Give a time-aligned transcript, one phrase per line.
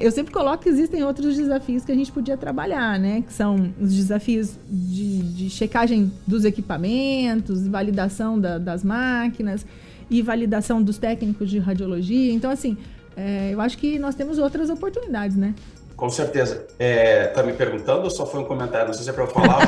[0.00, 3.22] Eu sempre coloco que existem outros desafios que a gente podia trabalhar, né?
[3.26, 9.64] Que são os desafios de, de checagem dos equipamentos, validação da, das máquinas
[10.10, 12.32] e validação dos técnicos de radiologia.
[12.32, 12.76] Então, assim,
[13.16, 15.54] é, eu acho que nós temos outras oportunidades, né?
[15.96, 16.66] Com certeza.
[16.78, 18.88] É, tá me perguntando ou só foi um comentário?
[18.88, 19.60] Não sei se é para eu falar.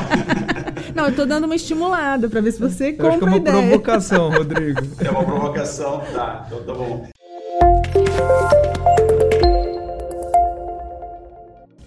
[0.95, 3.29] Não, eu tô dando uma estimulada para ver se você compra eu acho que é
[3.29, 3.57] uma ideia.
[3.57, 4.81] provocação, Rodrigo.
[5.03, 6.47] É uma provocação, tá.
[6.47, 7.09] Então tá bom.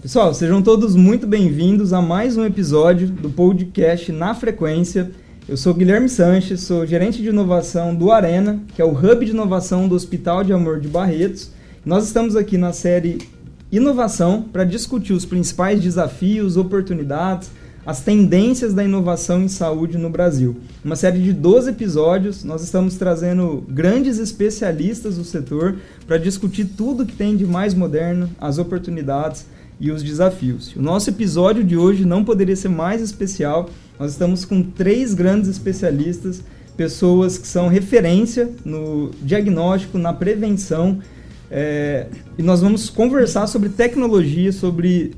[0.01, 5.11] Pessoal, sejam todos muito bem-vindos a mais um episódio do podcast Na Frequência.
[5.47, 9.29] Eu sou Guilherme Sanches, sou gerente de inovação do Arena, que é o hub de
[9.29, 11.51] inovação do Hospital de Amor de Barretos.
[11.85, 13.19] Nós estamos aqui na série
[13.71, 17.51] Inovação para discutir os principais desafios, oportunidades,
[17.85, 20.57] as tendências da inovação em saúde no Brasil.
[20.83, 27.05] Uma série de 12 episódios, nós estamos trazendo grandes especialistas do setor para discutir tudo
[27.05, 29.45] que tem de mais moderno, as oportunidades
[29.81, 30.75] e os desafios.
[30.75, 33.67] O nosso episódio de hoje não poderia ser mais especial.
[33.99, 36.43] Nós estamos com três grandes especialistas,
[36.77, 40.99] pessoas que são referência no diagnóstico, na prevenção,
[41.49, 45.13] é, e nós vamos conversar sobre tecnologia, sobre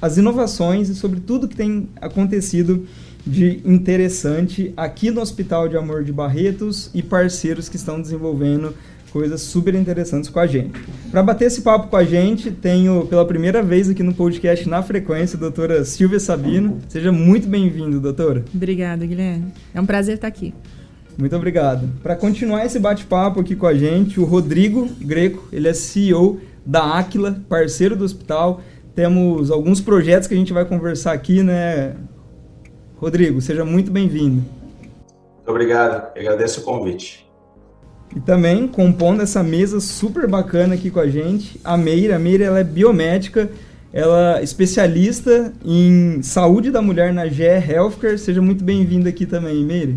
[0.00, 2.86] as inovações e sobre tudo que tem acontecido
[3.26, 8.72] de interessante aqui no Hospital de Amor de Barretos e parceiros que estão desenvolvendo
[9.16, 10.78] coisas super interessantes com a gente.
[11.10, 14.82] Para bater esse papo com a gente, tenho pela primeira vez aqui no podcast Na
[14.82, 16.78] Frequência, a doutora Silvia Sabino.
[16.86, 18.44] Seja muito bem-vindo, doutora.
[18.54, 19.54] Obrigada, Guilherme.
[19.72, 20.52] É um prazer estar aqui.
[21.16, 21.88] Muito obrigado.
[22.02, 26.98] Para continuar esse bate-papo aqui com a gente, o Rodrigo Greco, ele é CEO da
[26.98, 28.60] Aquila, parceiro do hospital.
[28.94, 31.96] Temos alguns projetos que a gente vai conversar aqui, né?
[32.98, 34.44] Rodrigo, seja muito bem-vindo.
[35.36, 37.25] Muito obrigado, Eu agradeço o convite.
[38.16, 42.16] E também compondo essa mesa super bacana aqui com a gente, a Meira.
[42.16, 43.50] A Meira ela é biomédica,
[43.92, 48.18] ela é especialista em saúde da mulher na GE Healthcare.
[48.18, 49.94] Seja muito bem-vinda aqui também, Meira.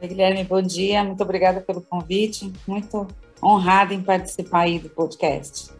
[0.00, 1.04] Oi, Guilherme, bom dia.
[1.04, 2.50] Muito obrigada pelo convite.
[2.66, 3.06] Muito
[3.42, 5.70] honrada em participar aí do podcast.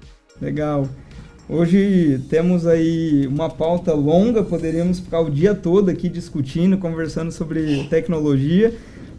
[0.43, 0.87] Legal.
[1.49, 7.84] Hoje temos aí uma pauta longa, poderíamos ficar o dia todo aqui discutindo, conversando sobre
[7.88, 8.75] tecnologia.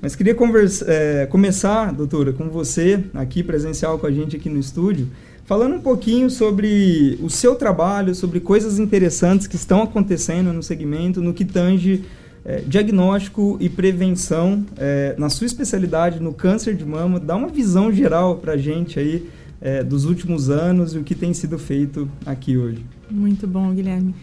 [0.06, 4.60] Mas queria conversa, é, começar, doutora, com você, aqui presencial com a gente aqui no
[4.60, 5.10] estúdio,
[5.46, 11.24] falando um pouquinho sobre o seu trabalho, sobre coisas interessantes que estão acontecendo no segmento,
[11.24, 12.04] no que tange
[12.46, 17.20] é, diagnóstico e prevenção é, na sua especialidade no câncer de mama.
[17.20, 19.28] Dá uma visão geral para a gente aí
[19.60, 22.86] é, dos últimos anos e o que tem sido feito aqui hoje.
[23.10, 24.14] Muito bom, Guilherme.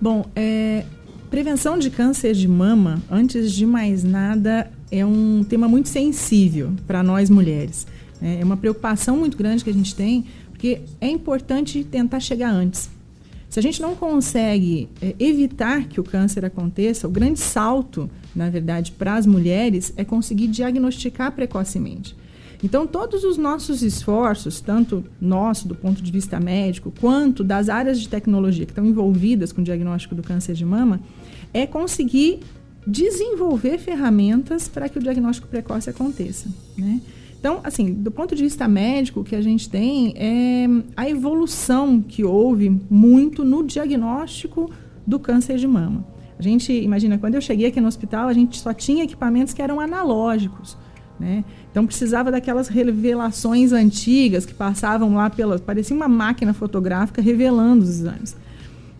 [0.00, 0.84] Bom, é,
[1.28, 7.02] prevenção de câncer de mama, antes de mais nada, é um tema muito sensível para
[7.02, 7.84] nós mulheres.
[8.20, 8.38] Né?
[8.40, 12.88] É uma preocupação muito grande que a gente tem, porque é importante tentar chegar antes.
[13.48, 18.48] Se a gente não consegue é, evitar que o câncer aconteça, o grande salto, na
[18.48, 22.16] verdade, para as mulheres é conseguir diagnosticar precocemente.
[22.62, 28.00] Então, todos os nossos esforços, tanto nosso do ponto de vista médico, quanto das áreas
[28.00, 31.00] de tecnologia que estão envolvidas com o diagnóstico do câncer de mama,
[31.52, 32.40] é conseguir
[32.86, 36.48] desenvolver ferramentas para que o diagnóstico precoce aconteça.
[36.76, 37.00] Né?
[37.38, 42.00] Então, assim, do ponto de vista médico, o que a gente tem é a evolução
[42.00, 44.70] que houve muito no diagnóstico
[45.06, 46.06] do câncer de mama.
[46.38, 49.62] A gente, imagina, quando eu cheguei aqui no hospital, a gente só tinha equipamentos que
[49.62, 50.76] eram analógicos.
[51.18, 51.44] Né?
[51.70, 55.58] Então precisava daquelas revelações antigas que passavam lá pela.
[55.58, 58.36] parecia uma máquina fotográfica revelando os exames.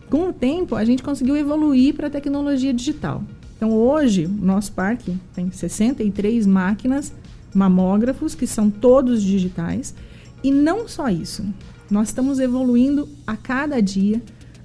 [0.09, 3.23] Com o tempo, a gente conseguiu evoluir para a tecnologia digital.
[3.65, 7.11] Então hoje, nosso parque tem 63 máquinas,
[7.51, 9.95] mamógrafos, que são todos digitais.
[10.43, 11.43] E não só isso,
[11.89, 14.21] nós estamos evoluindo a cada dia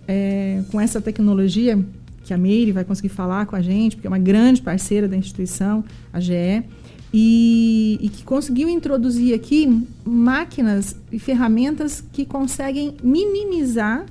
[0.06, 1.83] é, com essa tecnologia
[2.25, 5.16] que a Meire vai conseguir falar com a gente, porque é uma grande parceira da
[5.16, 6.62] instituição, a GE
[7.10, 14.04] e, e, que conseguiu introduzir aqui máquinas e ferramentas que conseguem minimizar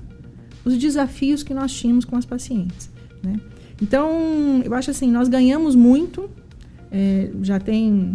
[0.66, 2.90] os desafios que nós tínhamos com as pacientes.
[3.22, 3.40] Né?
[3.82, 6.30] Então, eu acho assim, nós ganhamos muito,
[6.92, 8.14] é, já tem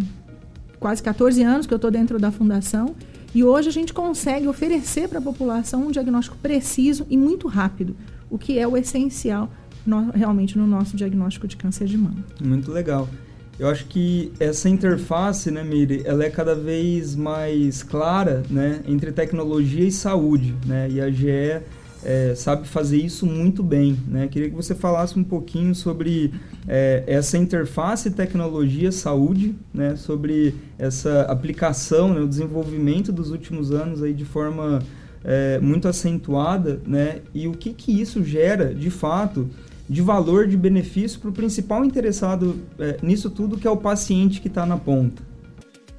[0.79, 2.95] quase 14 anos que eu estou dentro da fundação,
[3.33, 7.95] e hoje a gente consegue oferecer para a população um diagnóstico preciso e muito rápido,
[8.29, 9.51] o que é o essencial
[9.85, 12.23] no, realmente no nosso diagnóstico de câncer de mama.
[12.41, 13.09] Muito legal.
[13.57, 19.11] Eu acho que essa interface, né, Miri, ela é cada vez mais clara, né, entre
[19.11, 21.61] tecnologia e saúde, né, e a GE
[22.05, 24.27] é, sabe fazer isso muito bem, né.
[24.27, 26.31] Queria que você falasse um pouquinho sobre
[26.67, 34.13] é, essa interface tecnologia-saúde, né, sobre essa aplicação, né, o desenvolvimento dos últimos anos aí
[34.13, 34.81] de forma
[35.25, 37.21] é, muito acentuada, né?
[37.33, 39.49] E o que, que isso gera, de fato,
[39.89, 44.39] de valor, de benefício para o principal interessado é, nisso tudo, que é o paciente
[44.39, 45.23] que está na ponta.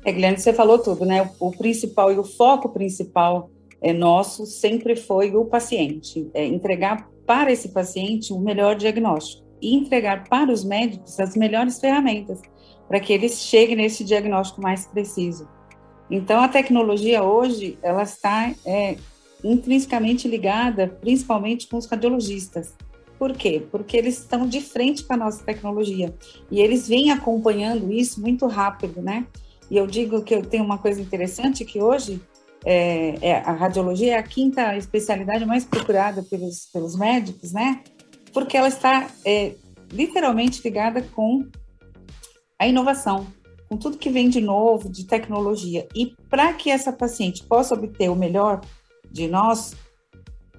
[0.04, 1.28] É, Guilherme, você falou tudo, né?
[1.40, 3.50] O, principal e o foco principal
[3.86, 9.76] é nosso sempre foi o paciente, é entregar para esse paciente o melhor diagnóstico e
[9.76, 12.42] entregar para os médicos as melhores ferramentas
[12.88, 15.48] para que eles cheguem nesse diagnóstico mais preciso.
[16.10, 18.96] Então, a tecnologia hoje ela está é,
[19.44, 22.74] intrinsecamente ligada, principalmente com os radiologistas.
[23.16, 23.64] Por quê?
[23.70, 26.12] Porque eles estão de frente com a nossa tecnologia
[26.50, 29.28] e eles vêm acompanhando isso muito rápido, né?
[29.70, 32.20] E eu digo que eu tenho uma coisa interessante que hoje
[32.68, 37.80] é, é, a radiologia é a quinta especialidade mais procurada pelos, pelos médicos, né?
[38.32, 39.54] Porque ela está é,
[39.92, 41.46] literalmente ligada com
[42.58, 43.24] a inovação,
[43.68, 45.86] com tudo que vem de novo, de tecnologia.
[45.94, 48.60] E para que essa paciente possa obter o melhor
[49.12, 49.76] de nós,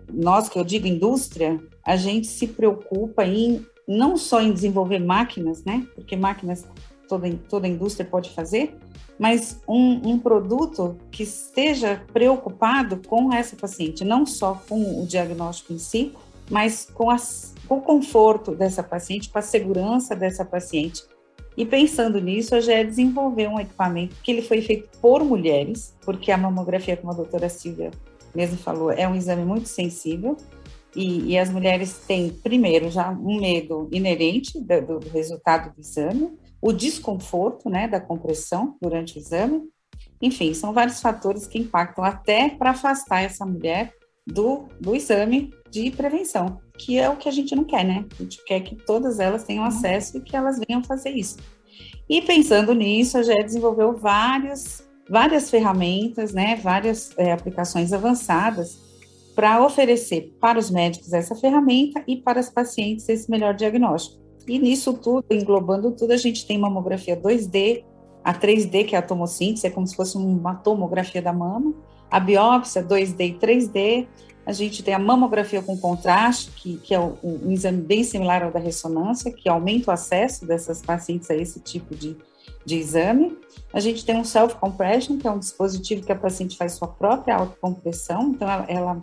[0.09, 5.61] nós que eu digo indústria, a gente se preocupa em não só em desenvolver máquinas,
[5.65, 5.85] né?
[5.93, 6.65] Porque máquinas
[7.07, 8.77] toda, toda indústria pode fazer,
[9.17, 15.73] mas um, um, produto que esteja preocupado com essa paciente, não só com o diagnóstico
[15.73, 16.13] em si,
[16.49, 21.03] mas com, as, com o conforto dessa paciente, com a segurança dessa paciente.
[21.57, 26.31] E pensando nisso, a GE desenvolveu um equipamento que ele foi feito por mulheres, porque
[26.31, 27.89] a mamografia, como a doutora Silvia
[28.35, 30.37] mesmo falou, é um exame muito sensível,
[30.95, 36.31] e, e as mulheres têm, primeiro, já um medo inerente do, do resultado do exame,
[36.67, 39.61] o desconforto né, da compressão durante o exame.
[40.21, 43.93] Enfim, são vários fatores que impactam até para afastar essa mulher
[44.25, 48.05] do, do exame de prevenção, que é o que a gente não quer, né?
[48.19, 49.69] A gente quer que todas elas tenham uhum.
[49.69, 51.37] acesso e que elas venham fazer isso.
[52.09, 58.77] E pensando nisso, a GE desenvolveu várias, várias ferramentas, né, várias é, aplicações avançadas
[59.33, 64.26] para oferecer para os médicos essa ferramenta e para os pacientes esse melhor diagnóstico.
[64.47, 67.83] E nisso tudo, englobando tudo, a gente tem mamografia 2D,
[68.23, 71.73] a 3D, que é a tomossíntese, é como se fosse uma tomografia da mama,
[72.09, 74.07] a biópsia 2D e 3D,
[74.45, 78.43] a gente tem a mamografia com contraste, que, que é um, um, exame bem similar
[78.43, 82.15] ao da ressonância, que aumenta o acesso dessas pacientes a esse tipo de,
[82.65, 83.37] de exame.
[83.73, 87.35] A gente tem um self-compression, que é um dispositivo que a paciente faz sua própria
[87.35, 88.99] autocompressão, então ela, ela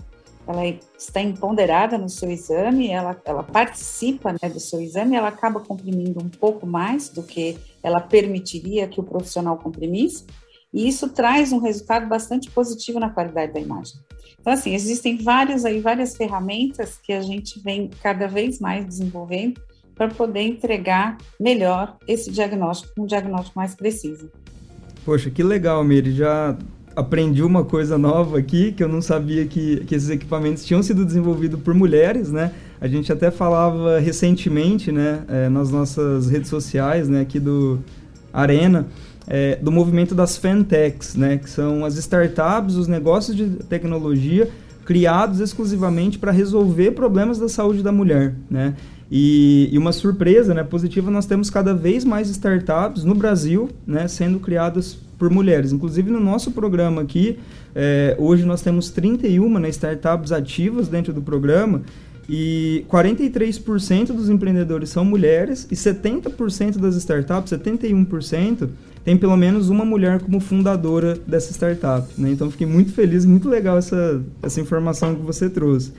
[0.46, 0.66] ela
[0.98, 6.22] está empoderada no seu exame, ela, ela participa né, do seu exame, ela acaba comprimindo
[6.22, 10.24] um pouco mais do que ela permitiria que o profissional comprimisse,
[10.72, 13.94] e isso traz um resultado bastante positivo na qualidade da imagem.
[14.40, 19.60] Então, assim, existem várias aí, várias ferramentas que a gente vem cada vez mais desenvolvendo
[19.94, 24.30] para poder entregar melhor esse diagnóstico, um diagnóstico mais preciso.
[25.04, 26.12] Poxa, que legal, Miri.
[26.12, 26.58] Já
[26.96, 31.04] aprendi uma coisa nova aqui, que eu não sabia que, que esses equipamentos tinham sido
[31.04, 32.52] desenvolvidos por mulheres, né?
[32.80, 37.78] A gente até falava recentemente, né, é, nas nossas redes sociais, né, aqui do
[38.32, 38.86] Arena,
[39.26, 44.50] é, do movimento das Fentechs, né, que são as startups, os negócios de tecnologia
[44.84, 48.74] criados exclusivamente para resolver problemas da saúde da mulher, né?
[49.16, 54.08] E, e, uma surpresa né, positiva, nós temos cada vez mais startups no Brasil né,
[54.08, 55.70] sendo criadas por mulheres.
[55.70, 57.38] Inclusive no nosso programa aqui,
[57.76, 61.82] é, hoje nós temos 31 né, startups ativas dentro do programa
[62.28, 68.68] e 43% dos empreendedores são mulheres e 70% das startups, 71%,
[69.04, 72.08] tem pelo menos uma mulher como fundadora dessa startup.
[72.18, 72.32] Né?
[72.32, 75.92] Então fiquei muito feliz, muito legal essa, essa informação que você trouxe.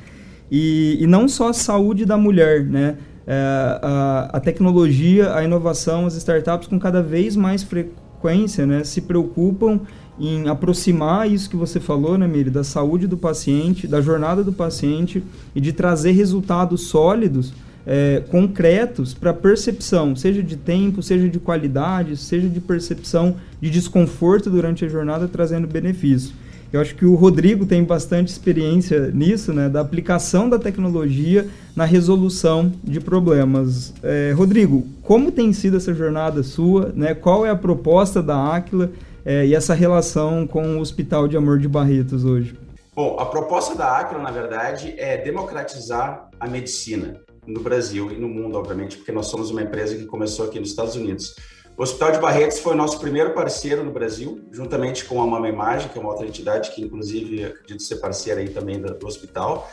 [0.52, 2.98] E, e não só a saúde da mulher, né?
[3.28, 9.02] É, a, a tecnologia, a inovação, as startups com cada vez mais frequência né, se
[9.02, 9.80] preocupam
[10.20, 14.54] em aproximar isso que você falou, né, Miri, da saúde do paciente, da jornada do
[14.54, 15.24] paciente
[15.56, 17.52] e de trazer resultados sólidos,
[17.86, 24.50] é, concretos para percepção, seja de tempo, seja de qualidade, seja de percepção de desconforto
[24.50, 26.34] durante a jornada, trazendo benefício.
[26.76, 31.86] Eu acho que o Rodrigo tem bastante experiência nisso, né, da aplicação da tecnologia na
[31.86, 33.94] resolução de problemas.
[34.04, 36.92] É, Rodrigo, como tem sido essa jornada sua?
[36.94, 37.14] Né?
[37.14, 38.92] Qual é a proposta da Aquila
[39.24, 42.58] é, e essa relação com o Hospital de Amor de Barretos hoje?
[42.94, 48.28] Bom, a proposta da Aquila, na verdade, é democratizar a medicina no Brasil e no
[48.28, 51.36] mundo, obviamente, porque nós somos uma empresa que começou aqui nos Estados Unidos.
[51.78, 55.90] O Hospital de Barretos foi nosso primeiro parceiro no Brasil, juntamente com a Mama Imagem,
[55.90, 59.70] que é uma outra entidade que, inclusive, acredito ser parceira aí também do, do hospital.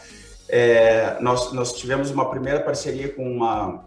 [0.48, 3.84] É, nós, nós tivemos uma primeira parceria com uma,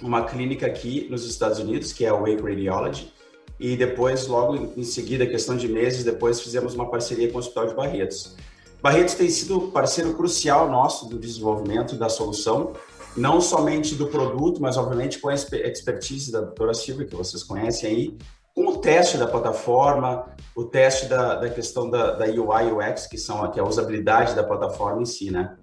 [0.00, 3.12] uma clínica aqui nos Estados Unidos, que é a Wake Radiology,
[3.58, 7.66] e depois, logo em seguida, questão de meses depois, fizemos uma parceria com o Hospital
[7.66, 8.36] de Barretos.
[8.82, 12.72] Barretos tem sido parceiro crucial nosso do desenvolvimento da solução,
[13.16, 17.90] não somente do produto, mas obviamente com a expertise da doutora Silvia, que vocês conhecem
[17.90, 18.18] aí,
[18.54, 23.16] com o teste da plataforma, o teste da, da questão da, da UI UX, que
[23.16, 25.56] são é a usabilidade da plataforma em si, né?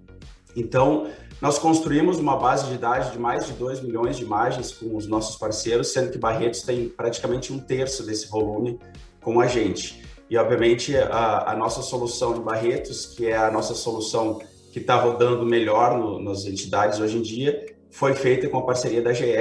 [0.56, 1.06] Então,
[1.40, 5.06] nós construímos uma base de dados de mais de 2 milhões de imagens com os
[5.06, 8.78] nossos parceiros, sendo que Barretos tem praticamente um terço desse volume
[9.20, 10.02] com a gente.
[10.28, 14.40] E, obviamente, a, a nossa solução de Barretos, que é a nossa solução
[14.72, 19.02] que está rodando melhor no, nas entidades hoje em dia, foi feita com a parceria
[19.02, 19.36] da GE,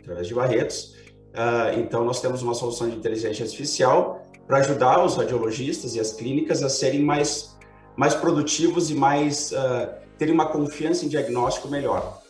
[0.00, 0.96] através de Barretos.
[1.30, 6.12] Uh, então, nós temos uma solução de inteligência artificial para ajudar os radiologistas e as
[6.12, 7.56] clínicas a serem mais,
[7.96, 12.20] mais produtivos e mais uh, terem uma confiança em diagnóstico melhor.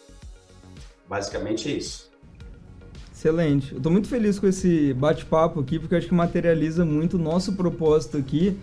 [1.09, 2.11] Basicamente é isso.
[3.13, 3.73] Excelente.
[3.73, 7.53] Eu estou muito feliz com esse bate-papo aqui, porque acho que materializa muito o nosso
[7.53, 8.57] propósito aqui,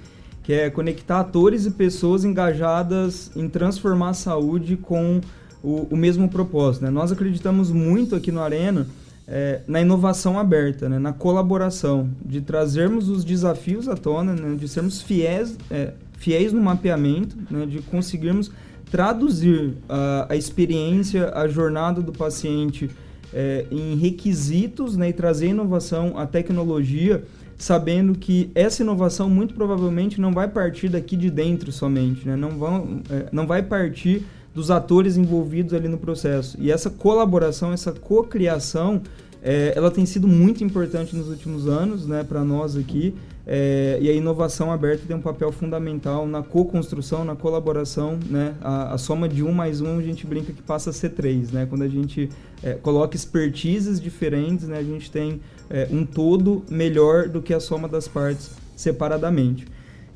[0.48, 5.20] que é conectar atores e pessoas engajadas em transformar a saúde com
[5.62, 6.86] o, o mesmo propósito.
[6.86, 6.90] Né?
[6.90, 8.88] Nós acreditamos muito aqui no Arena
[9.28, 10.98] é, na inovação aberta, né?
[11.00, 14.56] na colaboração, de trazermos os desafios à tona, né?
[14.56, 17.66] de sermos fiéis, é, fiéis no mapeamento, né?
[17.66, 18.50] de conseguirmos
[18.90, 22.90] traduzir a, a experiência, a jornada do paciente
[23.34, 25.10] é, em requisitos né?
[25.10, 27.22] e trazer inovação, a tecnologia
[27.58, 32.36] sabendo que essa inovação muito provavelmente não vai partir daqui de dentro somente, né?
[32.36, 34.24] não, vão, é, não vai partir
[34.54, 36.58] dos atores envolvidos ali no processo.
[36.60, 39.02] E essa colaboração, essa cocriação,
[39.42, 43.16] é, ela tem sido muito importante nos últimos anos né, para nós aqui.
[43.50, 48.56] É, e a inovação aberta tem um papel fundamental na co-construção, na colaboração, né?
[48.60, 51.50] A, a, soma de um mais um, a gente brinca que passa a ser três,
[51.50, 51.66] né?
[51.66, 52.28] Quando a gente
[52.62, 54.78] é, coloca expertises diferentes, né?
[54.80, 59.66] A gente tem é, um todo melhor do que a soma das partes separadamente.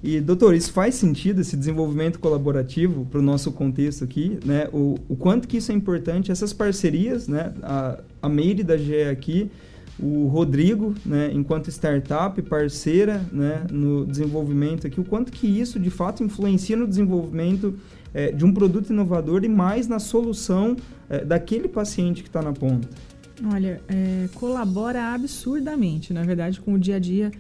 [0.04, 4.68] E, doutor, isso faz sentido, esse desenvolvimento colaborativo para o nosso contexto aqui, né?
[4.74, 7.54] O, o quanto que isso é importante, essas parcerias, né?
[7.62, 9.52] A, a Meire da GE aqui,
[10.00, 15.92] o Rodrigo, né, enquanto startup, parceira né, no desenvolvimento aqui, o quanto que isso de
[15.92, 17.76] fato influencia no desenvolvimento
[18.14, 20.76] é, de um produto inovador e mais na solução
[21.08, 22.88] é, daquele paciente que está na ponta.
[23.44, 27.32] Olha, é, colabora absurdamente, na verdade, com o dia a dia,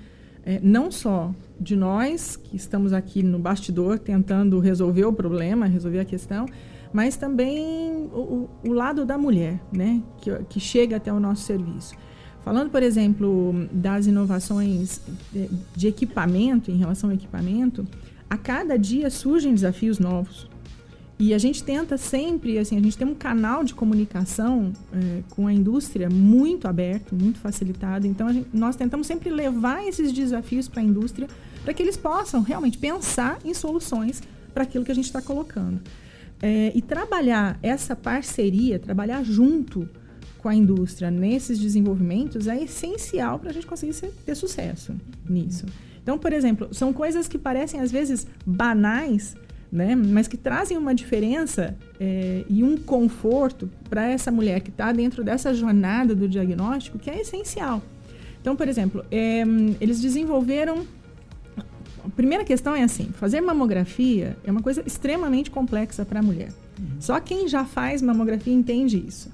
[0.64, 6.06] não só de nós que estamos aqui no bastidor tentando resolver o problema, resolver a
[6.06, 6.48] questão,
[6.92, 11.94] mas também o, o lado da mulher, né, que, que chega até o nosso serviço.
[12.44, 15.00] Falando, por exemplo, das inovações
[15.76, 17.86] de equipamento, em relação ao equipamento,
[18.28, 20.50] a cada dia surgem desafios novos.
[21.22, 25.46] E a gente tenta sempre, assim, a gente tem um canal de comunicação é, com
[25.46, 28.08] a indústria muito aberto, muito facilitado.
[28.08, 31.28] Então, gente, nós tentamos sempre levar esses desafios para a indústria
[31.64, 34.20] para que eles possam realmente pensar em soluções
[34.52, 35.80] para aquilo que a gente está colocando.
[36.42, 39.88] É, e trabalhar essa parceria, trabalhar junto
[40.40, 44.96] com a indústria nesses desenvolvimentos é essencial para a gente conseguir ser, ter sucesso
[45.30, 45.68] nisso.
[46.02, 49.36] Então, por exemplo, são coisas que parecem às vezes banais,
[49.72, 54.92] né, mas que trazem uma diferença é, e um conforto para essa mulher que está
[54.92, 57.82] dentro dessa jornada do diagnóstico que é essencial.
[58.42, 59.44] Então, por exemplo, é,
[59.80, 60.86] eles desenvolveram.
[62.04, 66.50] A primeira questão é assim: fazer mamografia é uma coisa extremamente complexa para a mulher.
[66.78, 67.00] Uhum.
[67.00, 69.32] Só quem já faz mamografia entende isso.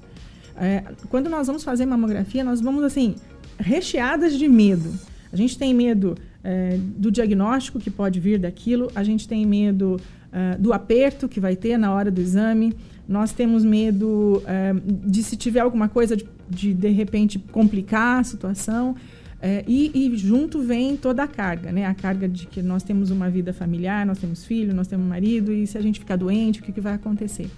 [0.56, 3.16] É, quando nós vamos fazer mamografia, nós vamos assim,
[3.58, 4.92] recheadas de medo.
[5.32, 10.00] A gente tem medo é, do diagnóstico que pode vir daquilo, a gente tem medo
[10.32, 12.74] é, do aperto que vai ter na hora do exame,
[13.08, 18.24] nós temos medo é, de se tiver alguma coisa de, de, de repente complicar a
[18.24, 18.94] situação.
[19.40, 21.86] É, e, e, junto vem toda a carga, né?
[21.86, 25.52] A carga de que nós temos uma vida familiar, nós temos filho, nós temos marido,
[25.52, 27.48] e se a gente ficar doente, o que, que vai acontecer?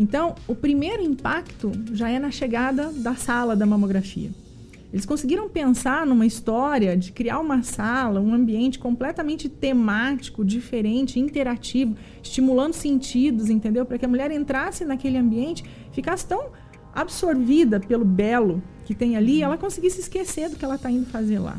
[0.00, 4.30] Então, o primeiro impacto já é na chegada da sala da mamografia.
[4.92, 11.96] Eles conseguiram pensar numa história de criar uma sala, um ambiente completamente temático, diferente, interativo,
[12.22, 13.86] estimulando sentidos, entendeu?
[13.86, 16.50] Para que a mulher entrasse naquele ambiente, ficasse tão
[16.94, 21.38] absorvida pelo belo que tem ali, ela conseguisse esquecer do que ela está indo fazer
[21.38, 21.56] lá.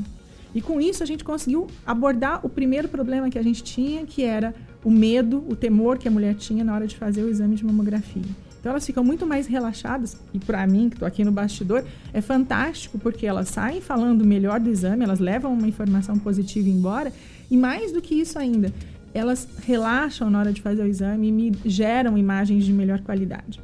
[0.54, 4.22] E com isso a gente conseguiu abordar o primeiro problema que a gente tinha, que
[4.22, 7.56] era o medo, o temor que a mulher tinha na hora de fazer o exame
[7.56, 8.22] de mamografia.
[8.64, 12.22] Então elas ficam muito mais relaxadas e para mim, que estou aqui no bastidor, é
[12.22, 17.12] fantástico porque elas saem falando melhor do exame, elas levam uma informação positiva embora
[17.52, 18.74] e mais do que isso ainda,
[19.14, 23.60] elas relaxam na hora de fazer o exame e me geram imagens de melhor qualidade.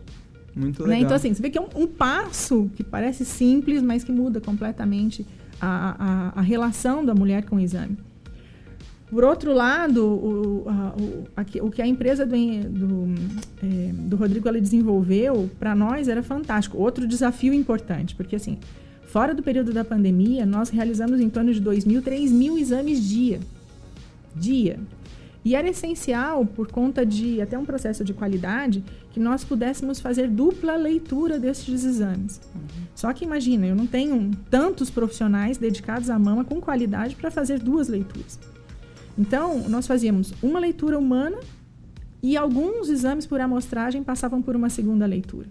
[0.53, 0.89] Muito né?
[0.89, 1.03] legal.
[1.05, 4.41] Então assim, você vê que é um, um passo que parece simples, mas que muda
[4.41, 5.25] completamente
[5.61, 7.97] a, a, a relação da mulher com o exame.
[9.09, 13.15] Por outro lado, o, o, o que a empresa do, do,
[13.63, 16.77] é, do Rodrigo ela desenvolveu, para nós era fantástico.
[16.77, 18.59] Outro desafio importante, porque assim,
[19.07, 23.01] fora do período da pandemia, nós realizamos em torno de 2 mil, 3 mil exames
[23.01, 23.39] dia.
[24.35, 24.79] Dia.
[25.43, 30.27] E era essencial, por conta de até um processo de qualidade, que nós pudéssemos fazer
[30.27, 32.39] dupla leitura destes exames.
[32.53, 32.61] Uhum.
[32.93, 37.57] Só que imagina, eu não tenho tantos profissionais dedicados à mama com qualidade para fazer
[37.57, 38.37] duas leituras.
[39.19, 41.37] Então, nós fazíamos uma leitura humana
[42.23, 45.47] e alguns exames por amostragem passavam por uma segunda leitura.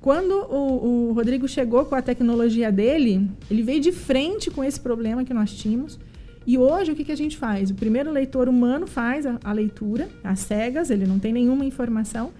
[0.00, 4.78] Quando o, o, Rodrigo chegou com a tecnologia dele, ele veio de frente com esse
[4.78, 5.98] problema que nós tínhamos.
[6.46, 7.72] E hoje, o que, que a gente faz?
[7.72, 12.30] O primeiro leitor humano faz a, a leitura, às cegas, ele não tem nenhuma informação.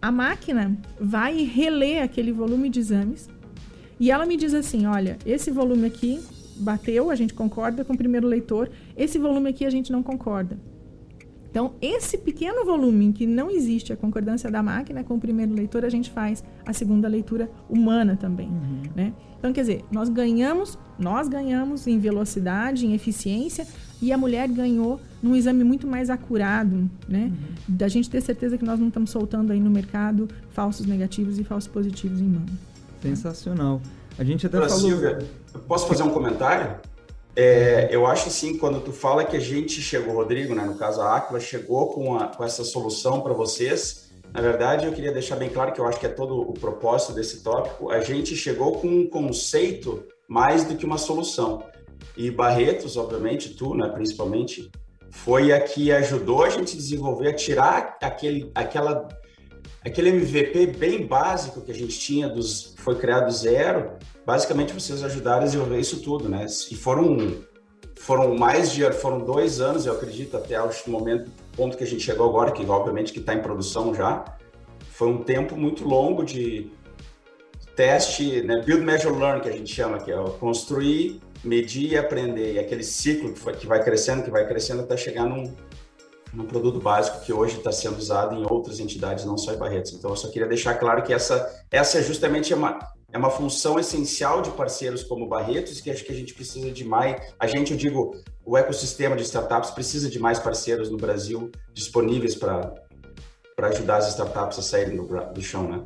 [0.00, 3.28] A máquina vai reler aquele volume de exames
[4.00, 6.20] e ela me diz assim: olha, esse volume aqui
[6.56, 10.56] bateu, a gente concorda com o primeiro leitor, esse volume aqui a gente não concorda.
[11.52, 15.52] Então, esse pequeno volume em que não existe a concordância da máquina com o primeiro
[15.52, 18.48] leitor, a gente faz a segunda leitura humana também.
[18.48, 18.82] Uhum.
[18.96, 19.12] Né?
[19.38, 23.66] Então, quer dizer, nós ganhamos, nós ganhamos em velocidade, em eficiência,
[24.00, 27.30] e a mulher ganhou num exame muito mais acurado, né?
[27.30, 27.76] Uhum.
[27.76, 31.44] Da gente ter certeza que nós não estamos soltando aí no mercado falsos negativos e
[31.44, 32.46] falsos positivos em mama.
[33.02, 33.80] Sensacional.
[34.18, 34.78] A gente até falou.
[34.78, 35.18] Silvia,
[35.66, 36.80] posso fazer um comentário?
[37.34, 41.00] É, eu acho assim, quando tu fala que a gente chegou, Rodrigo, né, no caso
[41.00, 45.36] a Aquila, chegou com, a, com essa solução para vocês, na verdade eu queria deixar
[45.36, 48.72] bem claro que eu acho que é todo o propósito desse tópico, a gente chegou
[48.72, 51.64] com um conceito mais do que uma solução.
[52.14, 54.70] E Barretos, obviamente, tu, né, principalmente,
[55.10, 59.08] foi a que ajudou a gente a desenvolver, a tirar aquele, aquela
[59.84, 63.92] Aquele MVP bem básico que a gente tinha, dos, foi criado zero,
[64.26, 66.46] basicamente vocês ajudaram a desenvolver isso tudo, né?
[66.70, 67.42] E foram,
[67.98, 72.02] foram mais de, foram dois anos, eu acredito, até o momento, ponto que a gente
[72.02, 74.24] chegou agora, que obviamente que está em produção já,
[74.90, 76.70] foi um tempo muito longo de
[77.76, 78.62] teste, né?
[78.66, 82.82] Build, Measure, Learn, que a gente chama, que é construir, medir e aprender, e aquele
[82.82, 85.54] ciclo que, foi, que vai crescendo, que vai crescendo até chegar num,
[86.32, 89.92] num produto básico que hoje está sendo usado em outras entidades, não só em Barretos.
[89.92, 92.78] Então, eu só queria deixar claro que essa, essa é justamente uma,
[93.12, 96.84] é uma função essencial de parceiros como Barretos, que acho que a gente precisa de
[96.84, 97.20] mais.
[97.38, 102.34] A gente, eu digo, o ecossistema de startups precisa de mais parceiros no Brasil disponíveis
[102.34, 102.72] para
[103.58, 105.82] ajudar as startups a saírem do, do chão, né?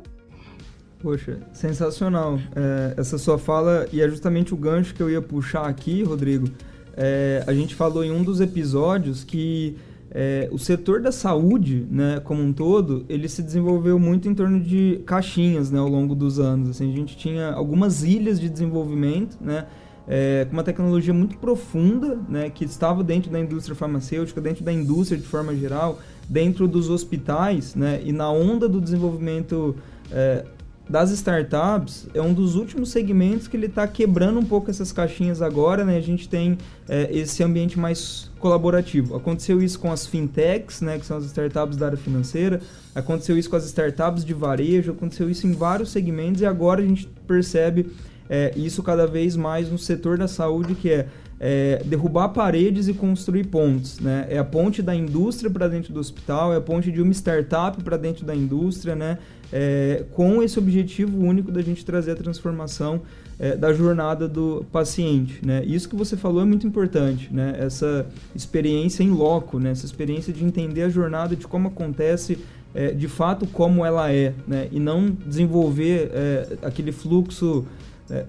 [0.99, 2.39] Poxa, sensacional.
[2.55, 6.47] É, essa sua fala, e é justamente o gancho que eu ia puxar aqui, Rodrigo.
[6.95, 9.77] É, a gente falou em um dos episódios que
[10.11, 14.59] é, o setor da saúde, né, como um todo, ele se desenvolveu muito em torno
[14.59, 16.69] de caixinhas, né, ao longo dos anos.
[16.69, 19.65] Assim, a gente tinha algumas ilhas de desenvolvimento, né,
[20.07, 24.71] é, com uma tecnologia muito profunda, né, que estava dentro da indústria farmacêutica, dentro da
[24.71, 29.75] indústria de forma geral, dentro dos hospitais, né, e na onda do desenvolvimento
[30.11, 30.45] é,
[30.89, 35.41] das startups é um dos últimos segmentos que ele está quebrando um pouco essas caixinhas
[35.41, 35.97] agora, né?
[35.97, 39.15] A gente tem é, esse ambiente mais colaborativo.
[39.15, 40.97] Aconteceu isso com as fintechs, né?
[40.97, 42.61] Que são as startups da área financeira.
[42.95, 44.91] Aconteceu isso com as startups de varejo.
[44.91, 47.91] Aconteceu isso em vários segmentos e agora a gente percebe
[48.29, 51.07] é, isso cada vez mais no setor da saúde, que é
[51.39, 53.99] é, derrubar paredes e construir pontes.
[53.99, 54.27] Né?
[54.29, 57.81] É a ponte da indústria para dentro do hospital, é a ponte de uma startup
[57.83, 59.17] para dentro da indústria, né?
[59.51, 63.01] É, com esse objetivo único da gente trazer a transformação
[63.39, 65.39] é, da jornada do paciente.
[65.45, 65.63] Né?
[65.65, 67.55] Isso que você falou é muito importante, né?
[67.57, 69.71] essa experiência em loco, né?
[69.71, 72.39] essa experiência de entender a jornada, de como acontece
[72.73, 74.67] é, de fato como ela é, né?
[74.71, 77.65] e não desenvolver é, aquele fluxo
[78.09, 78.25] é,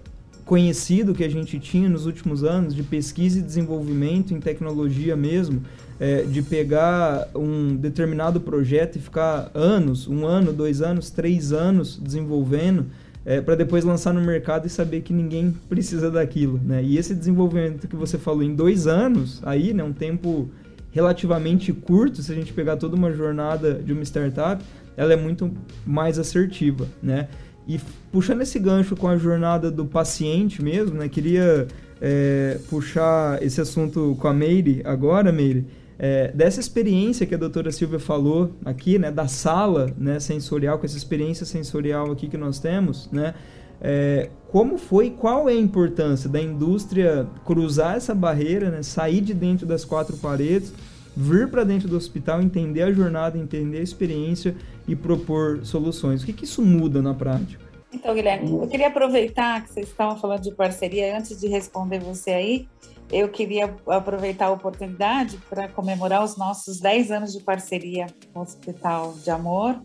[0.49, 5.63] conhecido que a gente tinha nos últimos anos de pesquisa e desenvolvimento em tecnologia mesmo,
[6.01, 12.01] é, de pegar um determinado projeto e ficar anos, um ano, dois anos, três anos
[12.03, 12.87] desenvolvendo,
[13.27, 16.83] é, para depois lançar no mercado e saber que ninguém precisa daquilo, né?
[16.83, 20.49] E esse desenvolvimento que você falou em dois anos, aí, né, um tempo
[20.93, 24.65] relativamente curto, se a gente pegar toda uma jornada de uma startup,
[24.97, 25.53] ela é muito
[25.87, 27.29] mais assertiva, né?
[27.69, 27.79] E
[28.11, 31.09] puxando esse gancho com a jornada do paciente mesmo, né?
[31.09, 31.69] Queria
[32.01, 35.67] é, puxar esse assunto com a Meire agora, Meire.
[35.99, 40.87] É, dessa experiência que a doutora Silvia falou aqui, né, da sala né, sensorial, com
[40.87, 43.35] essa experiência sensorial aqui que nós temos, né,
[43.81, 49.35] é, como foi, qual é a importância da indústria cruzar essa barreira, né, sair de
[49.35, 50.73] dentro das quatro paredes,
[51.21, 54.55] vir para dentro do hospital, entender a jornada, entender a experiência
[54.87, 56.23] e propor soluções.
[56.23, 57.61] O que, que isso muda na prática?
[57.93, 62.31] Então, Guilherme, eu queria aproveitar que vocês estavam falando de parceria, antes de responder você
[62.31, 62.69] aí,
[63.11, 68.43] eu queria aproveitar a oportunidade para comemorar os nossos 10 anos de parceria com o
[68.43, 69.81] Hospital de Amor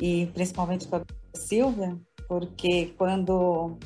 [0.00, 1.02] e principalmente com a
[1.34, 3.76] Silvia, porque quando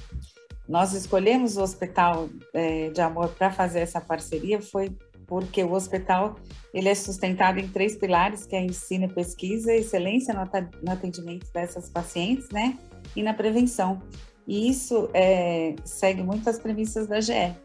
[0.69, 4.95] nós escolhemos o Hospital é, de Amor para fazer essa parceria foi
[5.33, 6.37] porque o hospital
[6.75, 12.51] ele é sustentado em três pilares, que é ensino pesquisa, excelência no atendimento dessas pacientes,
[12.51, 12.77] né,
[13.17, 14.03] e na prevenção.
[14.47, 17.57] E isso é, segue muito as premissas da GE.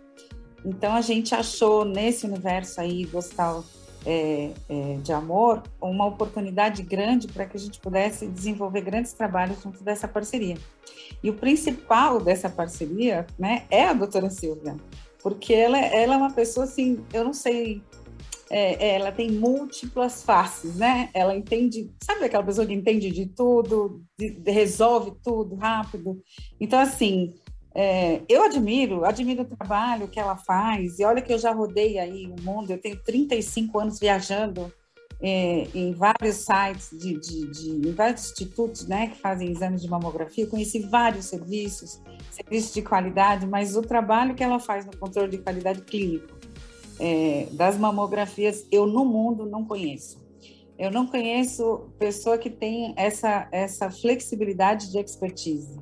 [0.64, 3.66] Então a gente achou nesse universo aí do hospital
[4.06, 9.62] é, é, de amor uma oportunidade grande para que a gente pudesse desenvolver grandes trabalhos
[9.62, 10.56] junto dessa parceria.
[11.22, 14.78] E o principal dessa parceria, né, é a doutora Silvia,
[15.22, 17.82] porque ela, ela é uma pessoa assim, eu não sei
[18.50, 21.10] é, é, ela tem múltiplas faces, né?
[21.14, 26.22] Ela entende, sabe aquela pessoa que entende de tudo, de, de, resolve tudo rápido.
[26.60, 27.34] Então, assim,
[27.76, 32.00] é, eu admiro, admiro o trabalho que ela faz, e olha que eu já rodei
[32.00, 34.72] aí o mundo, eu tenho 35 anos viajando
[35.22, 39.90] é, em vários sites, de, de, de, em vários institutos né, que fazem exames de
[39.90, 42.02] mamografia, conheci vários serviços,
[42.32, 46.38] serviços de qualidade, mas o trabalho que ela faz no controle de qualidade clínico,
[47.00, 50.26] é, das mamografias eu no mundo não conheço.
[50.78, 55.80] Eu não conheço pessoa que tem essa, essa flexibilidade de expertise.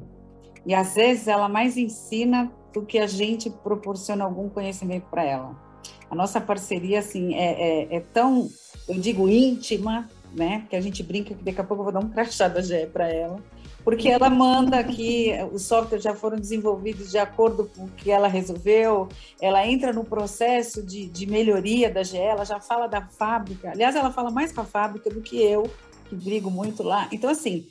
[0.65, 5.65] E às vezes ela mais ensina do que a gente proporciona algum conhecimento para ela.
[6.09, 8.47] A nossa parceria assim é, é, é, tão,
[8.87, 10.65] eu digo íntima, né?
[10.69, 12.87] Que a gente brinca que daqui a pouco eu vou dar um crachá da GE
[12.87, 13.41] para ela
[13.85, 18.27] porque ela manda que os softwares já foram desenvolvidos de acordo com o que ela
[18.27, 19.07] resolveu,
[19.39, 23.95] ela entra no processo de, de melhoria da GE, ela já fala da fábrica, aliás,
[23.95, 25.69] ela fala mais com a fábrica do que eu,
[26.09, 27.07] que brigo muito lá.
[27.11, 27.67] Então, assim,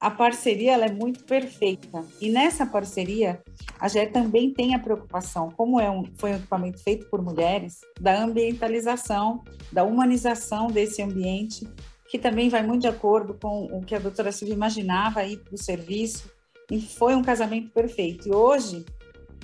[0.00, 2.04] a parceria ela é muito perfeita.
[2.20, 3.42] E nessa parceria,
[3.80, 7.80] a GE também tem a preocupação, como é um, foi um equipamento feito por mulheres,
[8.00, 11.66] da ambientalização, da humanização desse ambiente
[12.08, 15.54] que também vai muito de acordo com o que a doutora Silvia imaginava aí para
[15.54, 16.30] o serviço,
[16.70, 18.28] e foi um casamento perfeito.
[18.28, 18.84] E hoje,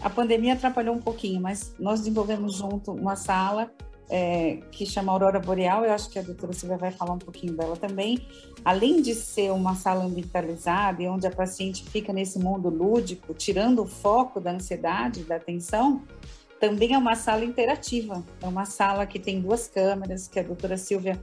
[0.00, 3.70] a pandemia atrapalhou um pouquinho, mas nós desenvolvemos junto uma sala
[4.08, 7.54] é, que chama Aurora Boreal, eu acho que a doutora Silvia vai falar um pouquinho
[7.54, 8.26] dela também.
[8.64, 13.82] Além de ser uma sala ambientalizada e onde a paciente fica nesse mundo lúdico, tirando
[13.82, 16.02] o foco da ansiedade, da atenção,
[16.60, 18.24] também é uma sala interativa.
[18.40, 21.22] É uma sala que tem duas câmeras, que a doutora Silvia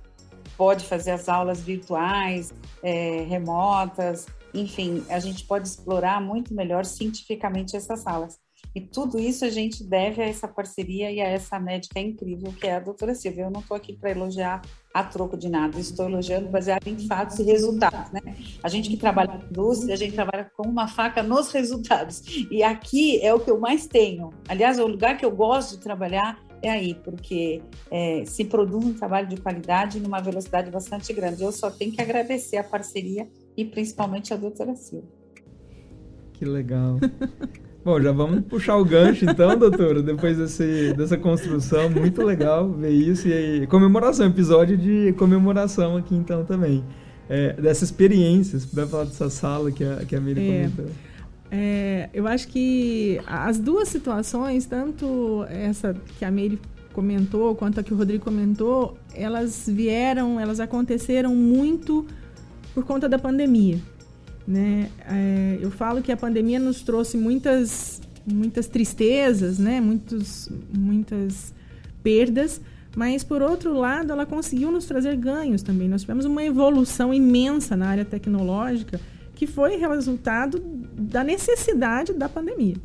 [0.58, 7.76] pode fazer as aulas virtuais, é, remotas, enfim, a gente pode explorar muito melhor cientificamente
[7.76, 8.40] essas salas.
[8.74, 12.68] E tudo isso a gente deve a essa parceria e a essa médica incrível que
[12.68, 13.44] é a doutora Silvia.
[13.44, 14.62] Eu não estou aqui para elogiar
[14.94, 18.12] a troco de nada, estou elogiando baseado em fatos e resultados.
[18.12, 18.36] Né?
[18.64, 22.24] A gente que trabalha na indústria, a gente trabalha com uma faca nos resultados.
[22.50, 24.30] E aqui é o que eu mais tenho.
[24.48, 28.86] Aliás, é o lugar que eu gosto de trabalhar é aí, porque é, se produz
[28.86, 31.42] um trabalho de qualidade numa velocidade bastante grande.
[31.42, 35.08] Eu só tenho que agradecer a parceria e principalmente a doutora Silva.
[36.34, 37.00] Que legal.
[37.84, 42.92] Bom, já vamos puxar o gancho então, doutora, depois desse, dessa construção, muito legal ver
[42.92, 43.28] isso.
[43.28, 46.84] E aí, comemoração, episódio de comemoração aqui então também.
[47.28, 50.64] É, dessa experiência, se puder falar dessa sala que a, que a Miri é.
[50.64, 50.86] comentou.
[51.50, 56.60] É, eu acho que as duas situações, tanto essa que a Meire
[56.94, 62.06] comentou quanto a que o Rodrigo comentou, elas vieram, elas aconteceram muito
[62.74, 63.80] por conta da pandemia.
[64.48, 64.90] Né?
[65.08, 69.80] É, eu falo que a pandemia nos trouxe muitas, muitas tristezas, né?
[69.80, 71.54] Muitos, muitas
[72.04, 72.60] perdas,
[72.96, 75.88] mas por outro lado ela conseguiu nos trazer ganhos também.
[75.88, 79.00] Nós tivemos uma evolução imensa na área tecnológica
[79.36, 80.62] que foi resultado
[80.94, 82.76] da necessidade da pandemia.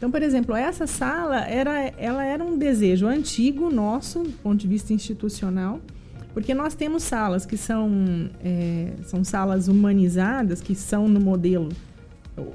[0.00, 4.66] Então, por exemplo, essa sala era, ela era um desejo antigo nosso, do ponto de
[4.66, 5.78] vista institucional,
[6.32, 7.90] porque nós temos salas que são,
[8.42, 11.70] é, são salas humanizadas, que são no modelo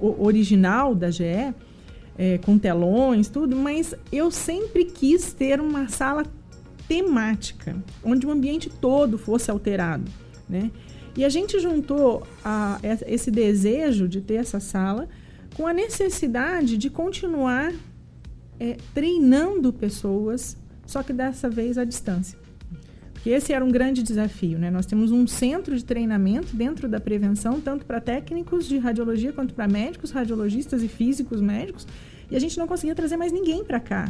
[0.01, 1.53] original da GE,
[2.17, 6.25] é, com telões, tudo, mas eu sempre quis ter uma sala
[6.87, 10.09] temática, onde o ambiente todo fosse alterado,
[10.47, 10.71] né?
[11.17, 15.07] E a gente juntou a, esse desejo de ter essa sala
[15.55, 17.73] com a necessidade de continuar
[18.59, 22.37] é, treinando pessoas, só que dessa vez à distância.
[23.25, 24.69] Porque esse era um grande desafio, né?
[24.69, 29.51] Nós temos um centro de treinamento dentro da prevenção, tanto para técnicos de radiologia quanto
[29.51, 31.87] para médicos, radiologistas e físicos médicos,
[32.29, 34.07] e a gente não conseguia trazer mais ninguém para cá,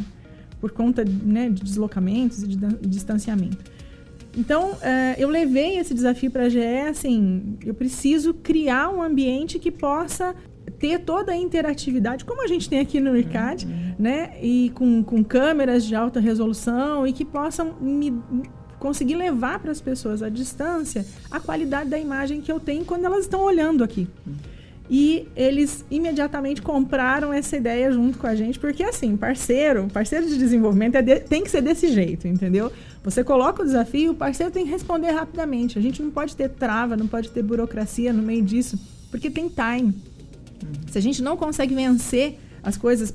[0.60, 3.56] por conta né, de deslocamentos e de distanciamento.
[4.36, 9.58] Então, é, eu levei esse desafio para a GE, assim, eu preciso criar um ambiente
[9.58, 10.34] que possa
[10.78, 13.94] ter toda a interatividade, como a gente tem aqui no IRCAD, uhum.
[13.98, 14.32] né?
[14.42, 18.12] E com, com câmeras de alta resolução e que possam me
[18.78, 23.04] conseguir levar para as pessoas à distância a qualidade da imagem que eu tenho quando
[23.04, 24.08] elas estão olhando aqui.
[24.88, 30.38] E eles imediatamente compraram essa ideia junto com a gente, porque assim, parceiro, parceiro de
[30.38, 32.70] desenvolvimento é de, tem que ser desse jeito, entendeu?
[33.02, 35.78] Você coloca o desafio, o parceiro tem que responder rapidamente.
[35.78, 38.78] A gente não pode ter trava, não pode ter burocracia no meio disso,
[39.10, 39.92] porque tem time.
[40.90, 43.14] Se a gente não consegue vencer as coisas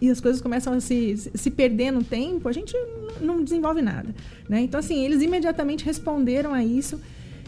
[0.00, 2.76] e as coisas começam a se, se perder no tempo, a gente
[3.20, 4.12] não desenvolve nada.
[4.48, 4.62] Né?
[4.62, 7.00] Então, assim, eles imediatamente responderam a isso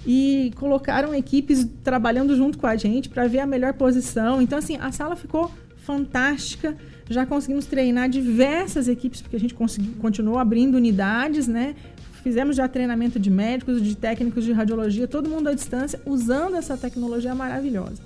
[0.07, 4.41] e colocaram equipes trabalhando junto com a gente para ver a melhor posição.
[4.41, 6.77] Então, assim, a sala ficou fantástica.
[7.11, 11.75] Já conseguimos treinar diversas equipes, porque a gente conseguiu, continuou abrindo unidades, né?
[12.23, 16.77] Fizemos já treinamento de médicos, de técnicos de radiologia, todo mundo à distância, usando essa
[16.77, 18.01] tecnologia maravilhosa.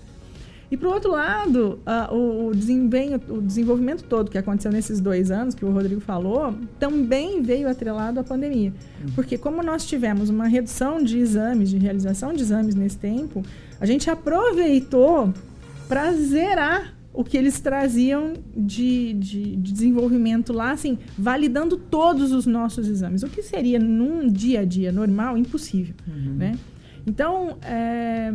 [0.70, 5.30] E por outro lado, uh, o, o, desempenho, o desenvolvimento todo que aconteceu nesses dois
[5.30, 8.72] anos, que o Rodrigo falou, também veio atrelado à pandemia.
[9.02, 9.10] Uhum.
[9.14, 13.42] Porque como nós tivemos uma redução de exames, de realização de exames nesse tempo,
[13.80, 15.34] a gente aproveitou
[15.88, 22.46] para zerar o que eles traziam de, de, de, desenvolvimento lá, assim, validando todos os
[22.46, 23.24] nossos exames.
[23.24, 26.34] O que seria num dia a dia normal impossível, uhum.
[26.36, 26.58] né?
[27.06, 28.30] Então, é,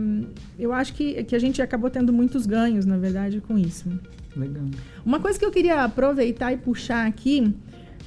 [0.58, 3.89] eu acho que, que a gente acabou tendo muitos ganhos, na verdade, com isso.
[4.36, 4.65] Legal.
[5.06, 7.54] Uma coisa que eu queria aproveitar e puxar aqui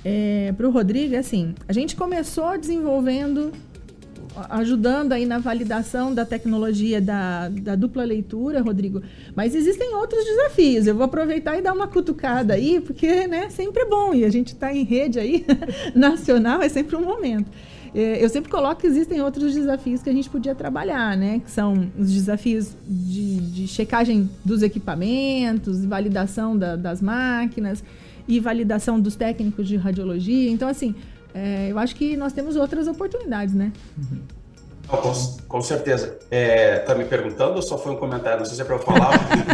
[0.05, 3.53] é, para o Rodrigo é assim: a gente começou desenvolvendo,
[4.51, 9.03] ajudando aí na validação da tecnologia da, da dupla leitura, Rodrigo,
[9.35, 10.87] mas existem outros desafios.
[10.87, 14.31] Eu vou aproveitar e dar uma cutucada aí, porque né, sempre é bom e a
[14.31, 15.47] gente está em rede aí
[15.95, 17.51] nacional, é sempre um momento.
[17.95, 21.41] É, eu sempre coloco que existem outros desafios que a gente podia trabalhar, né?
[21.45, 27.83] Que são os desafios de, de checagem dos equipamentos, validação da, das máquinas
[28.27, 30.51] e validação dos técnicos de radiologia.
[30.51, 30.95] Então, assim,
[31.35, 33.73] é, eu acho que nós temos outras oportunidades, né?
[33.97, 34.19] Uhum.
[34.89, 35.13] Com,
[35.49, 36.19] com, certeza.
[36.31, 38.39] É, tá me perguntando ou só foi um comentário?
[38.39, 39.11] Não sei se é para eu falar.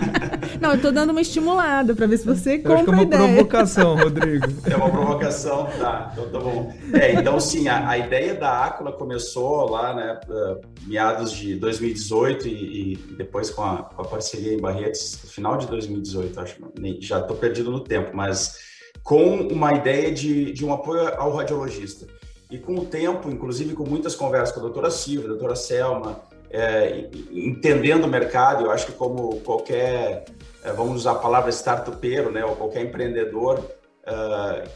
[0.60, 2.92] Não, eu tô dando uma estimulada para ver se você eu compra acho que é
[2.92, 3.22] uma ideia.
[3.22, 4.46] provocação, Rodrigo.
[4.70, 6.10] É uma provocação, tá.
[6.12, 6.72] Então tá bom.
[6.92, 12.46] É, então sim, a, a ideia da Ácula começou lá, né, uh, meados de 2018
[12.46, 16.56] e, e depois com a, com a, parceria em Barretos, final de 2018, acho.
[17.00, 18.56] Já tô perdido no tempo, mas
[19.02, 22.06] com uma ideia de, de um apoio ao radiologista.
[22.54, 26.20] E com o tempo, inclusive com muitas conversas com a doutora Silvia, a doutora Selma,
[26.48, 30.24] é, entendendo o mercado, eu acho que como qualquer
[30.62, 34.68] é, vamos usar a palavra startupeiro, né, ou qualquer empreendedor uh,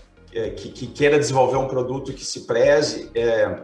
[0.57, 3.61] que, que, queira desenvolver um produto que se preze, é,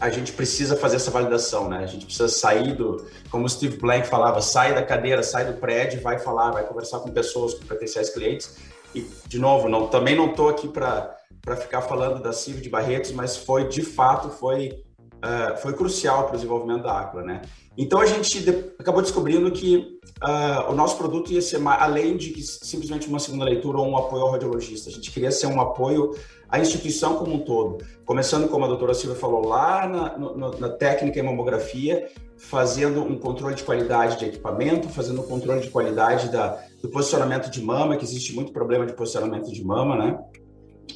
[0.00, 1.78] a gente precisa fazer essa validação, né?
[1.78, 5.54] A gente precisa sair do, como o Steve Blank falava, sai da cadeira, sai do
[5.54, 8.56] prédio, vai falar, vai conversar com pessoas, com potenciais clientes.
[8.94, 12.68] E de novo, não, também não estou aqui para para ficar falando da CIV de
[12.68, 14.84] Barretos, mas foi de fato foi
[15.24, 17.42] uh, foi crucial para o desenvolvimento da Aquila, né?
[17.76, 22.30] Então a gente de, acabou descobrindo que uh, o nosso produto ia ser além de
[22.30, 25.60] que simplesmente uma segunda leitura ou um apoio ao radiologista, a gente queria ser um
[25.60, 26.14] apoio
[26.48, 30.68] à instituição como um todo, começando como a doutora Silvia falou lá na, no, na
[30.68, 36.28] técnica em mamografia, fazendo um controle de qualidade de equipamento, fazendo um controle de qualidade
[36.28, 40.18] da, do posicionamento de mama, que existe muito problema de posicionamento de mama, né?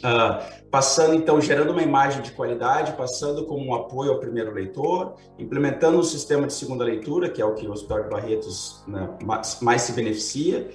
[0.04, 5.14] Uh, passando então, gerando uma imagem de qualidade, passando como um apoio ao primeiro leitor,
[5.38, 9.08] implementando um sistema de segunda leitura, que é o que o Hospital de Barretos né,
[9.24, 10.68] mais, mais, se beneficia,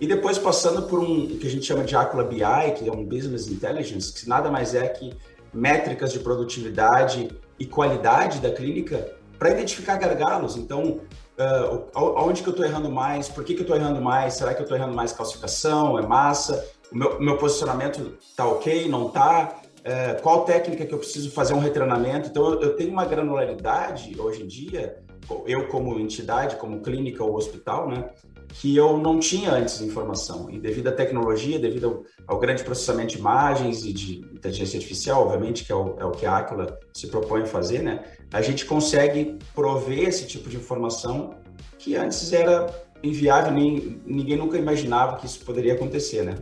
[0.00, 2.38] e depois passando por um que a gente chama de Acula BI,
[2.76, 5.12] que é um Business Intelligence, que nada mais é que
[5.52, 10.56] métricas de produtividade e qualidade da clínica para identificar gargalos.
[10.56, 11.00] Então,
[11.38, 13.28] uh, onde que eu estou errando mais?
[13.28, 14.34] Por que, que eu estou errando mais?
[14.34, 15.98] Será que eu estou errando mais calcificação?
[15.98, 16.64] É massa?
[16.92, 21.60] Meu, meu posicionamento está ok, não está, é, qual técnica que eu preciso fazer um
[21.60, 22.28] retreinamento.
[22.28, 24.98] Então, eu, eu, tenho uma granularidade hoje em dia,
[25.46, 28.10] eu como entidade, como clínica ou hospital, né,
[28.48, 30.50] que eu não tinha antes informação.
[30.50, 31.86] E devido à tecnologia, devido
[32.26, 36.04] ao, ao grande processamento de imagens e de inteligência artificial, obviamente, que é o, é
[36.04, 40.48] o que a Aquila se propõe a fazer, né, a gente consegue prover esse tipo
[40.48, 41.30] de informação
[41.78, 42.66] que antes era
[43.04, 46.34] inviável, nem, ninguém nunca imaginava que isso poderia acontecer, né?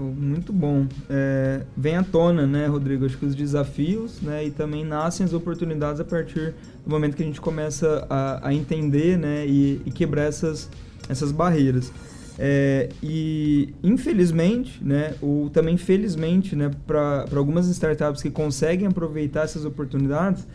[0.00, 0.86] Muito bom.
[1.08, 3.04] É, vem à tona, né, Rodrigo?
[3.04, 7.22] Acho que os desafios, né, e também nascem as oportunidades a partir do momento que
[7.22, 10.68] a gente começa a, a entender, né, e, e, quebrar essas,
[11.08, 11.92] essas barreiras.
[12.38, 19.64] É, e infelizmente, né, ou também felizmente, né, para algumas startups que conseguem aproveitar essas
[19.64, 20.46] oportunidades,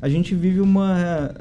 [0.00, 1.32] a gente vive uma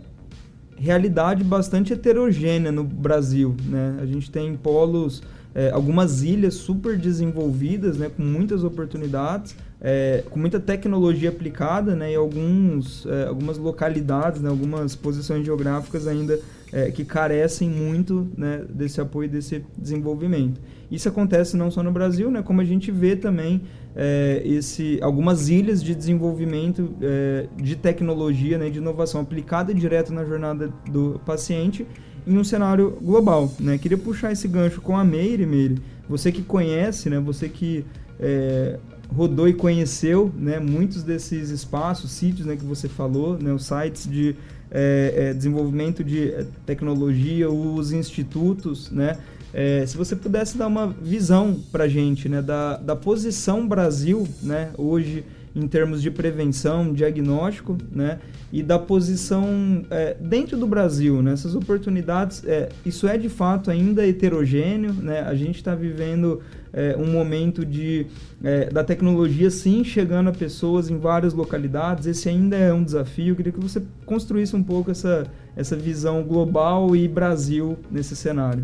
[0.82, 3.56] realidade bastante heterogênea no Brasil.
[3.66, 4.00] Né?
[4.02, 5.22] A gente tem polos,
[5.54, 12.14] é, algumas ilhas super desenvolvidas, né, com muitas oportunidades, é, com muita tecnologia aplicada, né,
[12.14, 16.40] e alguns, é, algumas localidades, né, algumas posições geográficas ainda
[16.72, 20.62] é, que carecem muito né, desse apoio, desse desenvolvimento.
[20.90, 23.62] Isso acontece não só no Brasil, né, como a gente vê também
[23.96, 30.24] é, esse, algumas ilhas de desenvolvimento é, de tecnologia, né, de inovação aplicada direto na
[30.24, 31.86] jornada do paciente
[32.25, 33.51] em um cenário global.
[33.60, 33.77] Né?
[33.77, 37.86] Queria puxar esse gancho com a Meire, Meire, você que conhece, né, você que
[38.19, 38.77] é,
[39.15, 44.10] rodou e conheceu né, muitos desses espaços, sítios né, que você falou, né, os sites
[44.10, 44.36] de
[44.69, 49.17] é, é, desenvolvimento de é, tecnologia, os institutos, né?
[49.53, 54.25] É, se você pudesse dar uma visão para a gente né, da, da posição Brasil
[54.41, 55.25] né, hoje
[55.56, 58.20] em termos de prevenção, diagnóstico, né?
[58.52, 61.34] E da posição é, dentro do Brasil, né?
[61.34, 65.22] Essas oportunidades, é, isso é de fato ainda heterogêneo, né?
[65.22, 66.42] A gente está vivendo
[66.74, 68.08] é, um momento de
[68.44, 72.08] é, da tecnologia sim chegando a pessoas em várias localidades.
[72.08, 73.30] Esse ainda é um desafio.
[73.30, 78.64] Eu queria que você construísse um pouco essa essa visão global e Brasil nesse cenário.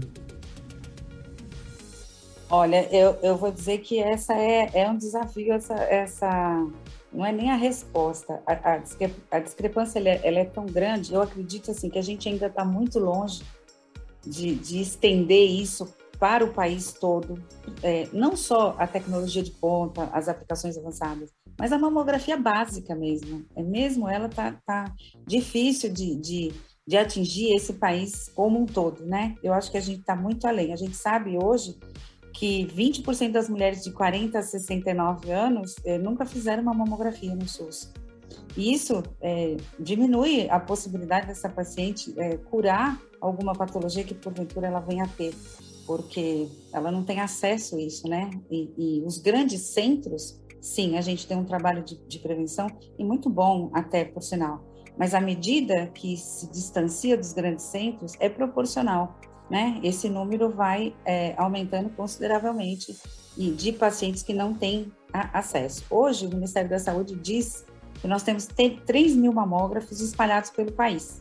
[2.49, 6.65] Olha, eu, eu vou dizer que essa é, é um desafio, essa, essa
[7.11, 8.41] não é nem a resposta.
[8.47, 8.81] A, a,
[9.31, 12.47] a discrepância ela é, ela é, tão grande, eu acredito assim que a gente ainda
[12.47, 13.43] está muito longe
[14.25, 17.43] de, de, estender isso para o país todo,
[17.83, 23.45] é, não só a tecnologia de ponta, as aplicações avançadas, mas a mamografia básica mesmo.
[23.55, 24.93] É mesmo ela tá, tá
[25.25, 26.53] difícil de, de,
[26.87, 29.35] de atingir esse país como um todo, né?
[29.43, 30.73] Eu acho que a gente está muito além.
[30.73, 31.77] A gente sabe hoje
[32.37, 37.47] que 20% das mulheres de 40 a 69 anos eh, nunca fizeram uma mamografia no
[37.47, 37.91] SUS.
[38.55, 44.79] E isso eh, diminui a possibilidade dessa paciente eh, curar alguma patologia que porventura ela
[44.79, 45.33] venha a ter,
[45.87, 48.29] porque ela não tem acesso a isso, né?
[48.51, 52.67] E, e os grandes centros, sim, a gente tem um trabalho de, de prevenção
[52.99, 54.63] e muito bom até, por sinal.
[54.95, 60.93] Mas à medida que se distancia dos grandes centros, é proporcional né, esse número vai
[61.05, 62.95] é, aumentando consideravelmente
[63.37, 65.83] e de pacientes que não têm acesso.
[65.89, 67.65] Hoje, o Ministério da Saúde diz
[68.01, 71.19] que nós temos 3 mil mamógrafos espalhados pelo país.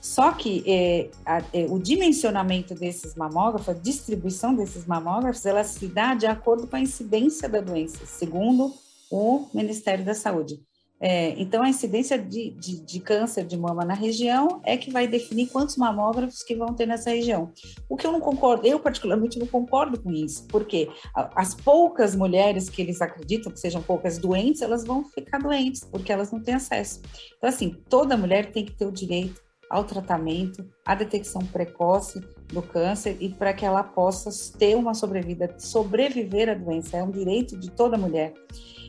[0.00, 5.88] Só que é, a, é, o dimensionamento desses mamógrafos, a distribuição desses mamógrafos, ela se
[5.88, 8.72] dá de acordo com a incidência da doença, segundo
[9.10, 10.60] o Ministério da Saúde.
[10.98, 15.06] É, então, a incidência de, de, de, câncer de mama na região é que vai
[15.06, 17.52] definir quantos mamógrafos que vão ter nessa região.
[17.88, 22.70] O que eu não concordo, eu particularmente não concordo com isso, porque as poucas mulheres
[22.70, 26.54] que eles acreditam que sejam poucas doentes, elas vão ficar doentes, porque elas não têm
[26.54, 27.02] acesso.
[27.36, 32.62] Então, assim, toda mulher tem que ter o direito ao tratamento, à detecção precoce do
[32.62, 36.96] câncer e para que ela possa ter uma sobrevida, sobreviver à doença.
[36.96, 38.32] É um direito de toda mulher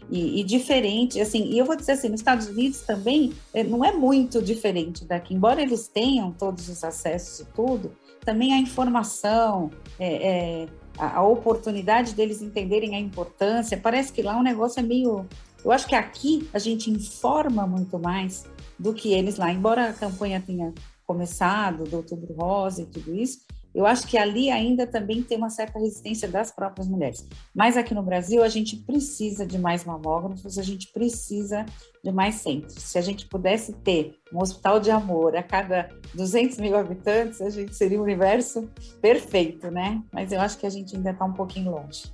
[0.10, 3.84] e, e, diferente, assim, e eu vou dizer assim, nos Estados Unidos também é, não
[3.84, 7.92] é muito diferente daqui, embora eles tenham todos os acessos e tudo,
[8.22, 10.68] também a informação, é, é,
[10.98, 15.26] a, a, oportunidade deles entenderem a importância, parece que lá o negócio é meio,
[15.64, 18.46] eu acho que aqui a gente informa muito mais
[18.80, 20.74] do que eles lá, embora a campanha tenha
[21.06, 23.47] começado, do Outubro Rosa e tudo isso,
[23.78, 27.24] eu acho que ali ainda também tem uma certa resistência das próprias mulheres.
[27.54, 31.64] Mas aqui no Brasil, a gente precisa de mais mamógrafos, a gente precisa
[32.04, 32.82] de mais centros.
[32.82, 37.52] Se a gente pudesse ter um hospital de amor a cada 200 mil habitantes, a
[37.52, 38.68] gente seria um universo
[39.00, 40.02] perfeito, né?
[40.12, 42.06] Mas eu acho que a gente ainda está um pouquinho longe.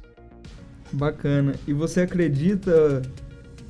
[0.91, 1.55] Bacana.
[1.65, 3.01] E você acredita,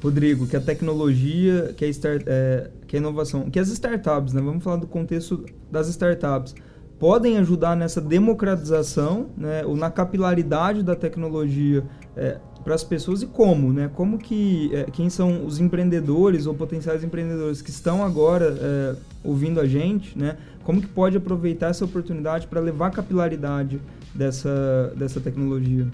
[0.02, 4.42] Rodrigo, que a tecnologia, que a, start, é, que a inovação, que as startups, né?
[4.42, 6.56] Vamos falar do contexto das startups
[7.04, 11.84] podem ajudar nessa democratização, né, ou na capilaridade da tecnologia
[12.16, 13.92] é, para as pessoas e como, né?
[13.94, 19.60] Como que é, quem são os empreendedores ou potenciais empreendedores que estão agora é, ouvindo
[19.60, 20.38] a gente, né?
[20.64, 23.82] Como que pode aproveitar essa oportunidade para levar a capilaridade
[24.16, 25.86] dessa dessa tecnologia?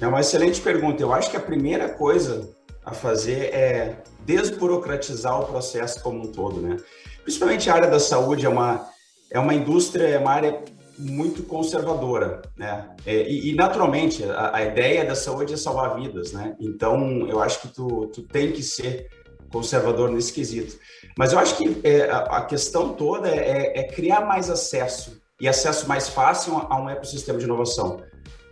[0.00, 1.00] É uma excelente pergunta.
[1.00, 2.50] Eu acho que a primeira coisa
[2.84, 6.76] a fazer é desburocratizar o processo como um todo, né?
[7.22, 8.89] Principalmente a área da saúde é uma
[9.30, 10.62] é uma indústria, é uma área
[10.98, 12.90] muito conservadora, né?
[13.06, 16.54] É, e, e, naturalmente a, a, ideia da saúde é salvar vidas, né?
[16.60, 19.08] Então eu acho que tu, tu tem que ser
[19.50, 20.78] conservador nesse quesito.
[21.16, 25.48] Mas eu acho que é, a, a, questão toda é, é, criar mais acesso e
[25.48, 28.02] acesso mais fácil a um ecossistema de inovação.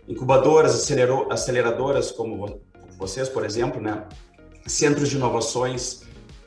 [0.07, 0.91] Incubadoras,
[1.29, 2.61] aceleradoras como
[2.97, 4.05] vocês, por exemplo, né?
[4.65, 6.01] Centros de inovações,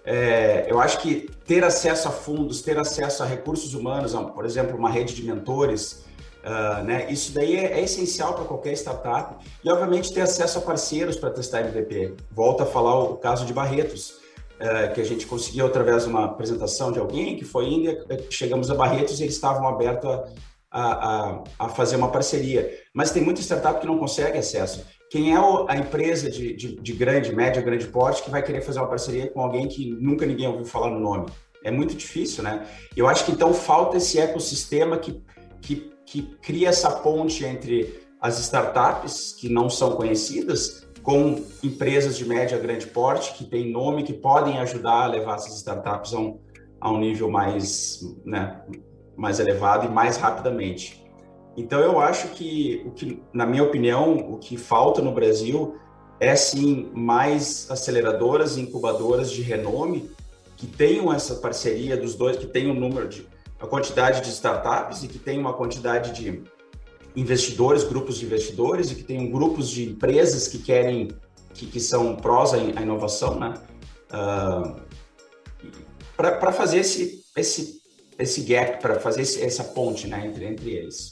[0.05, 4.77] É, eu acho que ter acesso a fundos, ter acesso a recursos humanos, por exemplo,
[4.77, 6.05] uma rede de mentores,
[6.45, 9.37] uh, né, isso daí é, é essencial para qualquer startup.
[9.65, 12.15] E, obviamente, ter acesso a parceiros para testar MVP.
[12.33, 14.19] Volto a falar o, o caso de Barretos,
[14.61, 18.71] uh, que a gente conseguiu através de uma apresentação de alguém que foi indo, chegamos
[18.71, 20.11] a Barretos e eles estavam abertos
[20.69, 22.77] a, a, a, fazer uma parceria.
[22.93, 24.85] Mas tem muita startup que não consegue acesso.
[25.13, 25.37] Quem é
[25.69, 29.29] a empresa de, de, de grande, média, grande porte que vai querer fazer uma parceria
[29.31, 31.27] com alguém que nunca ninguém ouviu falar no nome?
[31.63, 32.67] É muito difícil, né?
[32.97, 35.23] Eu acho que então falta esse ecossistema que,
[35.61, 42.27] que, que cria essa ponte entre as startups que não são conhecidas com empresas de
[42.27, 46.41] média grande porte que têm nome que podem ajudar a levar essas startups a um,
[46.81, 48.65] a um nível mais, né,
[49.15, 51.02] mais elevado e mais rapidamente.
[51.57, 55.77] Então eu acho que o que, na minha opinião, o que falta no Brasil
[56.19, 60.11] é sim mais aceleradoras e incubadoras de renome
[60.57, 63.27] que tenham essa parceria dos dois, que tenham um número de
[63.61, 66.43] a quantidade de startups e que tenham uma quantidade de
[67.15, 71.09] investidores, grupos de investidores e que tenham grupos de empresas que querem
[71.55, 73.55] que, que são prós à inovação, né?
[74.11, 74.81] Uh,
[76.17, 77.81] para fazer esse, esse,
[78.19, 81.11] esse gap, para fazer esse, essa ponte né, entre, entre eles.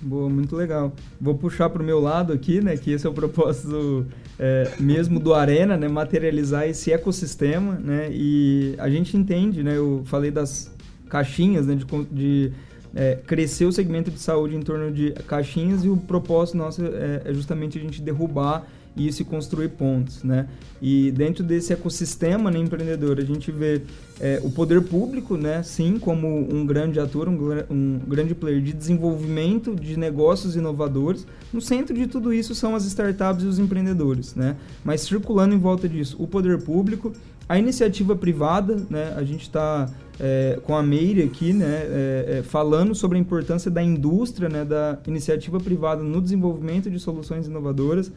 [0.00, 0.92] Boa, muito legal.
[1.20, 2.76] Vou puxar para o meu lado aqui, né?
[2.76, 4.06] Que esse é o propósito
[4.38, 5.88] é, mesmo do Arena, né?
[5.88, 8.08] Materializar esse ecossistema, né?
[8.12, 9.76] E a gente entende, né?
[9.76, 10.70] Eu falei das
[11.08, 11.74] caixinhas, né?
[11.74, 12.52] De, de
[12.94, 17.22] é, crescer o segmento de saúde em torno de caixinhas e o propósito nosso é,
[17.24, 18.66] é justamente a gente derrubar
[18.96, 20.48] e se construir pontos, né?
[20.80, 23.82] E dentro desse ecossistema né, empreendedor, a gente vê
[24.20, 27.38] é, o poder público, né, sim, como um grande ator, um,
[27.70, 31.26] um, grande player de desenvolvimento de negócios inovadores.
[31.52, 34.56] No centro de tudo isso são as startups e os empreendedores, né?
[34.84, 37.12] Mas circulando em volta disso, o poder público,
[37.48, 39.14] a iniciativa privada, né?
[39.16, 39.90] A gente está
[40.20, 41.66] é, com a Meire aqui, né?
[41.66, 44.64] É, é, falando sobre a importância da indústria, né?
[44.64, 48.12] Da iniciativa privada no desenvolvimento de soluções inovadoras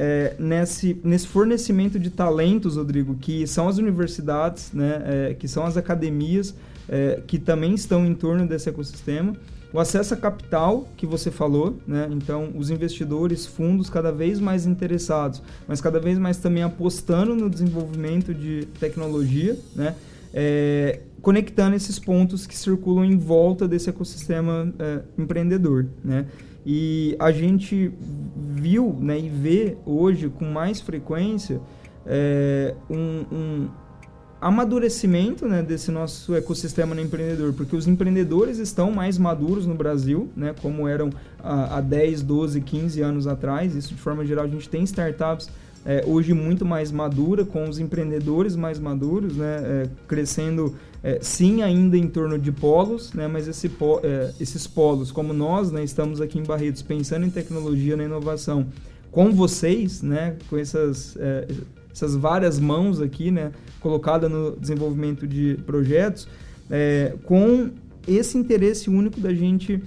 [0.00, 5.66] é, nesse, nesse fornecimento de talentos, Rodrigo, que são as universidades, né, é, que são
[5.66, 6.54] as academias,
[6.88, 9.34] é, que também estão em torno desse ecossistema.
[9.72, 12.08] O acesso a capital, que você falou, né?
[12.12, 17.50] então os investidores, fundos cada vez mais interessados, mas cada vez mais também apostando no
[17.50, 19.94] desenvolvimento de tecnologia, né?
[20.32, 25.86] É, conectando esses pontos que circulam em volta desse ecossistema é, empreendedor.
[26.04, 26.26] Né?
[26.70, 27.90] E a gente
[28.36, 31.62] viu né, e vê hoje com mais frequência
[32.04, 33.68] é, um, um,
[34.38, 40.28] amadurecimento né, desse nosso ecossistema no empreendedor, porque os empreendedores estão mais maduros no Brasil,
[40.36, 41.08] né, como eram
[41.42, 43.74] há, há 10, 12, 15 anos atrás.
[43.74, 45.48] Isso de forma geral, a gente tem startups
[45.86, 51.62] é, hoje muito mais madura, com os empreendedores mais maduros, né, é, crescendo é, sim
[51.62, 55.84] ainda em torno de polos, né, mas esse po, é, esses polos, como nós né,
[55.84, 58.66] estamos aqui em Barretos pensando em tecnologia na inovação,
[59.10, 61.46] com vocês, né, com essas, é,
[61.92, 66.28] essas várias mãos aqui, né, colocada no desenvolvimento de projetos,
[66.70, 67.70] é, com
[68.06, 69.82] esse interesse único da gente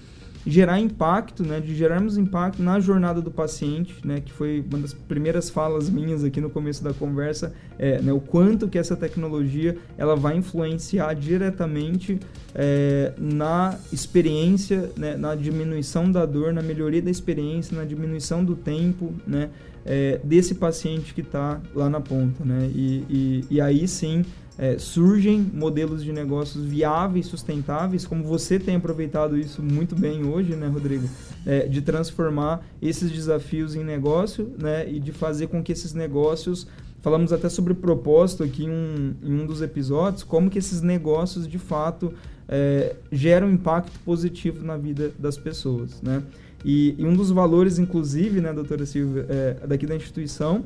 [0.46, 4.94] gerar impacto, né, de gerarmos impacto na jornada do paciente, né, que foi uma das
[4.94, 9.78] primeiras falas minhas aqui no começo da conversa, é, né, o quanto que essa tecnologia
[9.98, 12.20] ela vai influenciar diretamente
[12.56, 18.56] é, na experiência, né, na diminuição da dor, na melhoria da experiência, na diminuição do
[18.56, 19.50] tempo, né,
[19.86, 24.24] é, desse paciente que está lá na ponta, né, e, e, e aí sim
[24.62, 30.56] é, surgem modelos de negócios viáveis, sustentáveis, como você tem aproveitado isso muito bem hoje,
[30.56, 31.10] né, Rodrigo?
[31.44, 36.68] É, de transformar esses desafios em negócio, né, e de fazer com que esses negócios
[37.02, 41.48] falamos até sobre propósito aqui em um, em um dos episódios, como que esses negócios
[41.48, 42.14] de fato
[42.48, 46.22] é, geram impacto positivo na vida das pessoas, né?
[46.64, 50.64] E, e um dos valores, inclusive, né, doutora Silvia, é, daqui da instituição,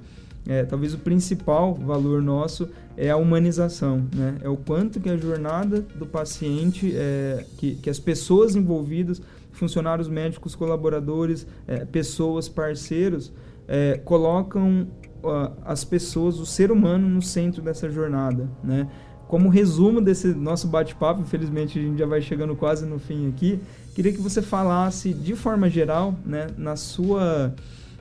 [0.48, 4.38] é, talvez o principal valor nosso é a humanização, né?
[4.41, 9.22] É o quanto que a jornada do paciente, é, que, que as pessoas envolvidas,
[9.52, 13.34] funcionários médicos, colaboradores, é, pessoas, parceiros,
[13.68, 14.88] é, colocam
[15.24, 18.88] uh, as pessoas, o ser humano no centro dessa jornada, né?
[19.28, 23.60] Como resumo desse nosso bate-papo, infelizmente a gente já vai chegando quase no fim aqui,
[23.96, 27.56] queria que você falasse de forma geral, né, na sua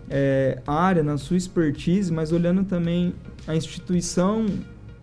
[0.08, 3.14] é, área, na sua expertise, mas olhando também
[3.46, 4.46] a instituição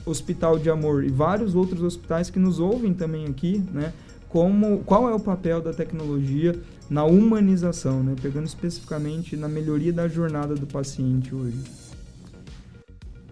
[0.05, 3.93] Hospital de Amor e vários outros hospitais que nos ouvem também aqui, né?
[4.29, 6.55] Como, qual é o papel da tecnologia
[6.89, 8.15] na humanização, né?
[8.21, 11.57] Pegando especificamente na melhoria da jornada do paciente hoje.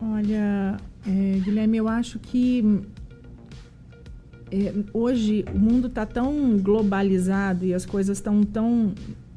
[0.01, 2.81] Olha, é, Guilherme, eu acho que
[4.51, 8.93] é, hoje o mundo está tão globalizado e as coisas estão tão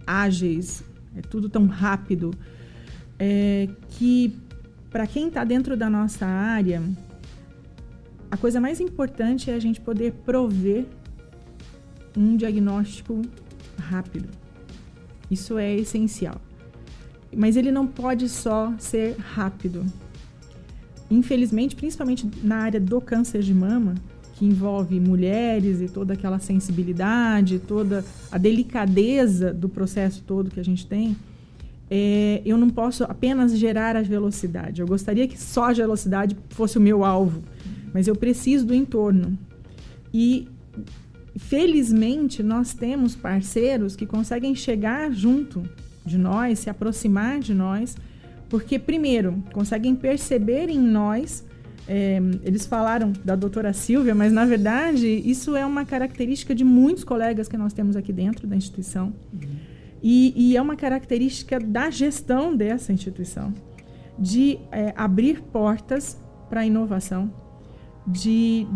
[0.06, 0.82] ágeis,
[1.16, 2.32] é tudo tão rápido,
[3.18, 4.36] é, que
[4.90, 6.82] para quem está dentro da nossa área,
[8.30, 10.86] a coisa mais importante é a gente poder prover
[12.16, 13.22] um diagnóstico
[13.78, 14.28] rápido.
[15.30, 16.40] Isso é essencial.
[17.34, 19.84] Mas ele não pode só ser rápido.
[21.10, 23.94] Infelizmente, principalmente na área do câncer de mama,
[24.42, 30.64] que envolve mulheres e toda aquela sensibilidade, toda a delicadeza do processo todo que a
[30.64, 31.16] gente tem,
[31.88, 34.80] é, eu não posso apenas gerar a velocidade.
[34.80, 37.40] Eu gostaria que só a velocidade fosse o meu alvo,
[37.94, 39.38] mas eu preciso do entorno.
[40.12, 40.48] E
[41.36, 45.62] felizmente nós temos parceiros que conseguem chegar junto
[46.04, 47.96] de nós, se aproximar de nós,
[48.48, 51.44] porque primeiro conseguem perceber em nós
[51.88, 57.04] é, eles falaram da doutora Silvia, mas na verdade isso é uma característica de muitos
[57.04, 59.12] colegas que nós temos aqui dentro da instituição.
[59.32, 59.72] Uhum.
[60.02, 63.54] E, e, é uma característica da gestão dessa instituição,
[64.18, 66.20] de é, abrir portas
[66.50, 67.32] para a inovação,
[68.04, 68.66] de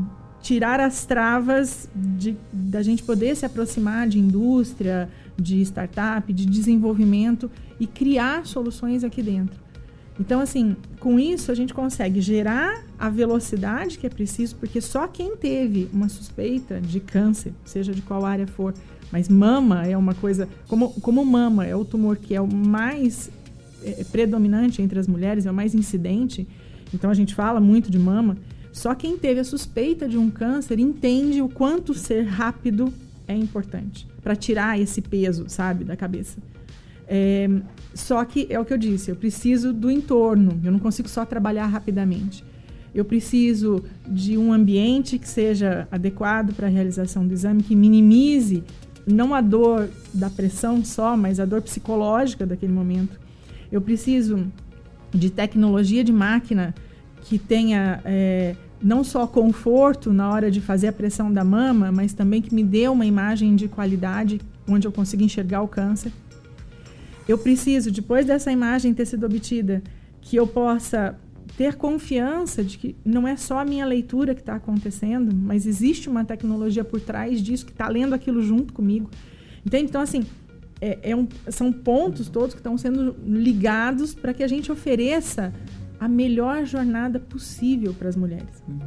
[0.41, 7.51] tirar as travas de, da gente poder se aproximar de indústria, de startup, de desenvolvimento
[7.81, 9.66] e criar soluções aqui dentro.
[10.19, 15.07] Então, assim, com isso a gente consegue gerar a velocidade que é preciso, porque só
[15.07, 18.73] quem teve uma suspeita de câncer, seja de qual área for,
[19.13, 23.31] mas mama é uma coisa, como, como mama é o tumor que é o mais
[23.83, 26.47] é, predominante entre as mulheres, é o mais incidente,
[26.93, 28.37] então a gente fala muito de mama.
[28.73, 32.93] Só quem teve a suspeita de um câncer entende o quanto ser rápido
[33.27, 36.39] é importante para tirar esse peso, sabe, da cabeça.
[37.09, 37.49] É,
[37.95, 41.25] só que é o que eu disse, eu preciso do entorno, eu não consigo só
[41.25, 42.45] trabalhar rapidamente.
[42.95, 48.65] Eu preciso de um ambiente que seja adequado para a realização do exame, que minimize
[49.07, 53.21] não a dor da pressão só, mas a dor psicológica daquele momento.
[53.71, 54.47] Eu preciso
[55.13, 56.75] de tecnologia de máquina
[57.23, 62.13] que tenha é, não só conforto na hora de fazer a pressão da mama, mas
[62.13, 66.13] também que me dê uma imagem de qualidade onde eu consiga enxergar o câncer.
[67.29, 69.83] Eu preciso, depois dessa imagem ter sido obtida,
[70.21, 71.19] que eu possa
[71.57, 76.09] ter confiança de que não é só a minha leitura que está acontecendo, mas existe
[76.09, 79.11] uma tecnologia por trás disso que está lendo aquilo junto comigo.
[79.65, 79.85] Entende?
[79.85, 80.25] Então, assim,
[80.81, 85.53] é, é um, são pontos todos que estão sendo ligados para que a gente ofereça
[85.99, 88.63] a melhor jornada possível para as mulheres.
[88.69, 88.79] Uhum.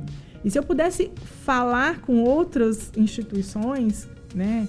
[0.46, 1.12] E se eu pudesse
[1.44, 4.68] falar com outras instituições, né?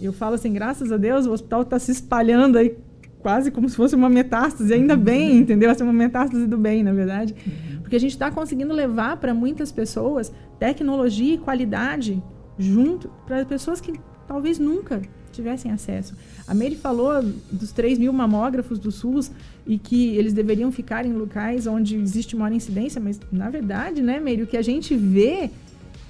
[0.00, 2.76] Eu falo assim, graças a Deus, o hospital está se espalhando aí
[3.20, 5.70] quase como se fosse uma metástase, ainda bem, entendeu?
[5.70, 7.34] Essa é uma metástase do bem, na verdade.
[7.46, 7.80] Uhum.
[7.80, 12.22] Porque a gente está conseguindo levar para muitas pessoas tecnologia e qualidade
[12.58, 13.92] junto para pessoas que
[14.26, 16.14] talvez nunca tivessem acesso.
[16.46, 19.30] A Mary falou dos 3 mil mamógrafos do SUS
[19.66, 24.20] e que eles deveriam ficar em locais onde existe maior incidência, mas na verdade, né,
[24.20, 25.50] Mary, o que a gente vê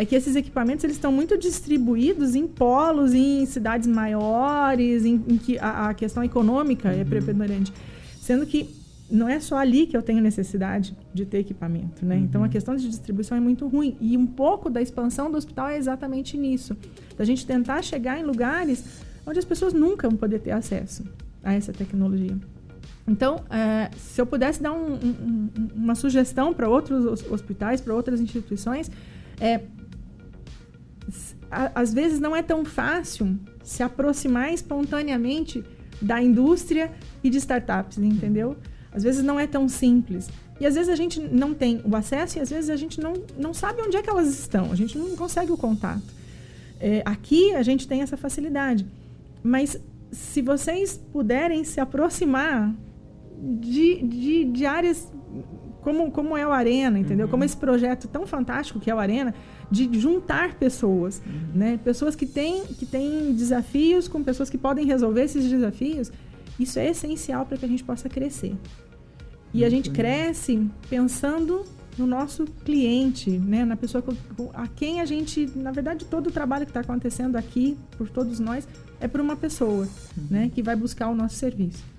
[0.03, 5.39] é que esses equipamentos eles estão muito distribuídos em polos, em cidades maiores, em, em
[5.39, 7.01] que a, a, questão econômica é uhum.
[7.01, 7.73] é preponderante.
[8.21, 8.69] Sendo que
[9.09, 12.17] não é só ali que eu tenho necessidade de ter equipamento, né?
[12.17, 12.23] Uhum.
[12.25, 12.51] Então a uhum.
[12.51, 16.37] questão de distribuição é muito ruim e um pouco da expansão do hospital é exatamente
[16.37, 16.77] nisso,
[17.17, 18.85] da gente tentar chegar em lugares
[19.25, 21.05] onde as pessoas nunca vão poder ter acesso
[21.45, 22.37] a essa tecnologia.
[23.07, 28.21] Então, é, se eu pudesse dar um, um, uma sugestão para outros hospitais, para outras
[28.21, 28.91] instituições,
[29.41, 29.61] é
[31.75, 35.63] às vezes não é tão fácil se aproximar espontaneamente
[36.01, 36.91] da indústria
[37.23, 38.57] e de startups, entendeu?
[38.91, 40.29] Às vezes não é tão simples.
[40.59, 43.15] E às vezes a gente não tem o acesso e às vezes a gente não,
[43.39, 46.03] não sabe onde é que elas estão, a gente não consegue o contato.
[46.81, 48.87] É, aqui a gente tem essa facilidade.
[49.43, 49.79] Mas
[50.11, 52.73] se vocês puderem se aproximar
[53.39, 55.11] de, de, de áreas
[55.83, 57.27] como, como é o Arena, entendeu?
[57.27, 57.31] Uhum.
[57.31, 59.35] Como esse projeto tão fantástico que é o Arena,
[59.73, 61.59] de juntar pessoas, uhum.
[61.59, 61.81] né?
[61.83, 66.13] Pessoas que têm, que têm desafios com pessoas que podem resolver esses desafios.
[66.61, 68.55] Isso é essencial para que a gente possa crescer.
[69.55, 71.65] E Muito a gente cresce pensando
[71.97, 73.65] no nosso cliente, né?
[73.65, 74.05] Na pessoa
[74.53, 78.39] a quem a gente, na verdade, todo o trabalho que está acontecendo aqui por todos
[78.39, 78.69] nós
[79.01, 80.27] é por uma pessoa, uhum.
[80.31, 80.51] né?
[80.55, 81.92] Que vai buscar o nosso serviço.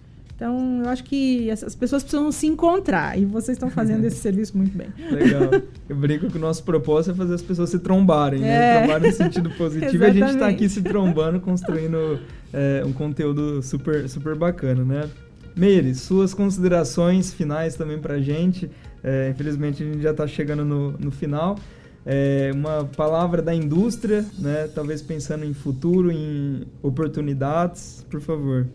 [0.43, 4.57] Então, eu acho que as pessoas precisam se encontrar e vocês estão fazendo esse serviço
[4.57, 4.89] muito bem.
[5.09, 5.49] Legal.
[5.87, 8.47] Eu brinco que o nosso propósito é fazer as pessoas se trombarem, né?
[8.47, 8.59] é.
[8.59, 8.77] né?
[8.79, 12.19] Trombarem no sentido positivo e a gente está aqui se trombando, construindo
[12.51, 15.09] é, um conteúdo super, super bacana, né?
[15.55, 18.69] Meire, suas considerações finais também para a gente.
[19.01, 21.57] É, infelizmente a gente já está chegando no, no final.
[22.05, 24.67] É, uma palavra da indústria, né?
[24.75, 28.67] Talvez pensando em futuro, em oportunidades, por favor.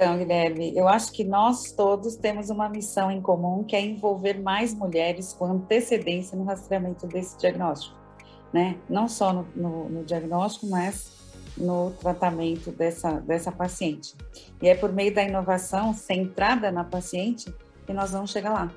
[0.00, 4.40] Então, Guilherme, eu acho que nós todos temos uma missão em comum, que é envolver
[4.40, 7.94] mais mulheres com antecedência no rastreamento desse diagnóstico,
[8.50, 8.78] né?
[8.88, 11.12] Não só no, no, no diagnóstico, mas
[11.54, 14.14] no tratamento dessa, dessa paciente.
[14.62, 18.72] E é por meio da inovação centrada na paciente que nós vamos chegar lá.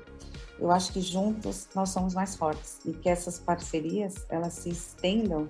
[0.58, 5.48] Eu acho que juntos nós somos mais fortes e que essas parcerias elas se estendam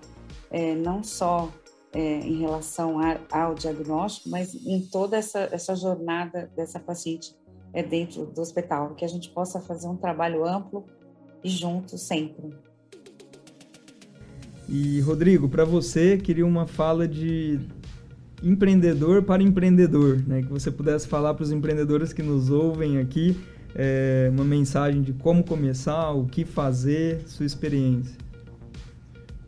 [0.53, 1.51] é, não só
[1.95, 7.35] é, em relação a, ao diagnóstico, mas em toda essa, essa jornada dessa paciente
[7.73, 10.85] é, dentro do hospital, que a gente possa fazer um trabalho amplo
[11.43, 12.55] e junto sempre.
[14.69, 17.61] E Rodrigo, para você, queria uma fala de
[18.43, 20.43] empreendedor para empreendedor, né?
[20.43, 23.37] Que você pudesse falar para os empreendedores que nos ouvem aqui
[23.75, 28.24] é, uma mensagem de como começar, o que fazer, sua experiência.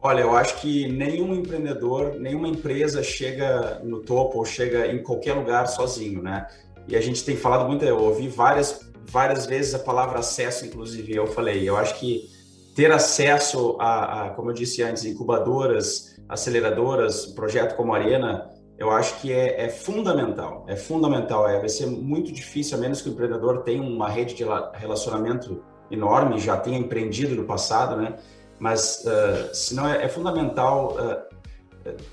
[0.00, 5.34] Olha, eu acho que nenhum empreendedor, nenhuma empresa chega no topo ou chega em qualquer
[5.34, 6.46] lugar sozinho, né?
[6.86, 11.14] E a gente tem falado muito, eu ouvi várias, várias vezes a palavra acesso, inclusive,
[11.14, 12.28] eu falei, eu acho que
[12.76, 18.90] ter acesso a, a como eu disse antes, incubadoras, aceleradoras, projeto como a Arena, eu
[18.90, 23.08] acho que é, é, fundamental, é fundamental, é, vai ser muito difícil, a menos que
[23.08, 24.44] o empreendedor tenha uma rede de
[24.74, 28.16] relacionamento enorme, já tenha empreendido no passado, né?
[28.58, 31.36] Mas uh, senão é, é fundamental uh,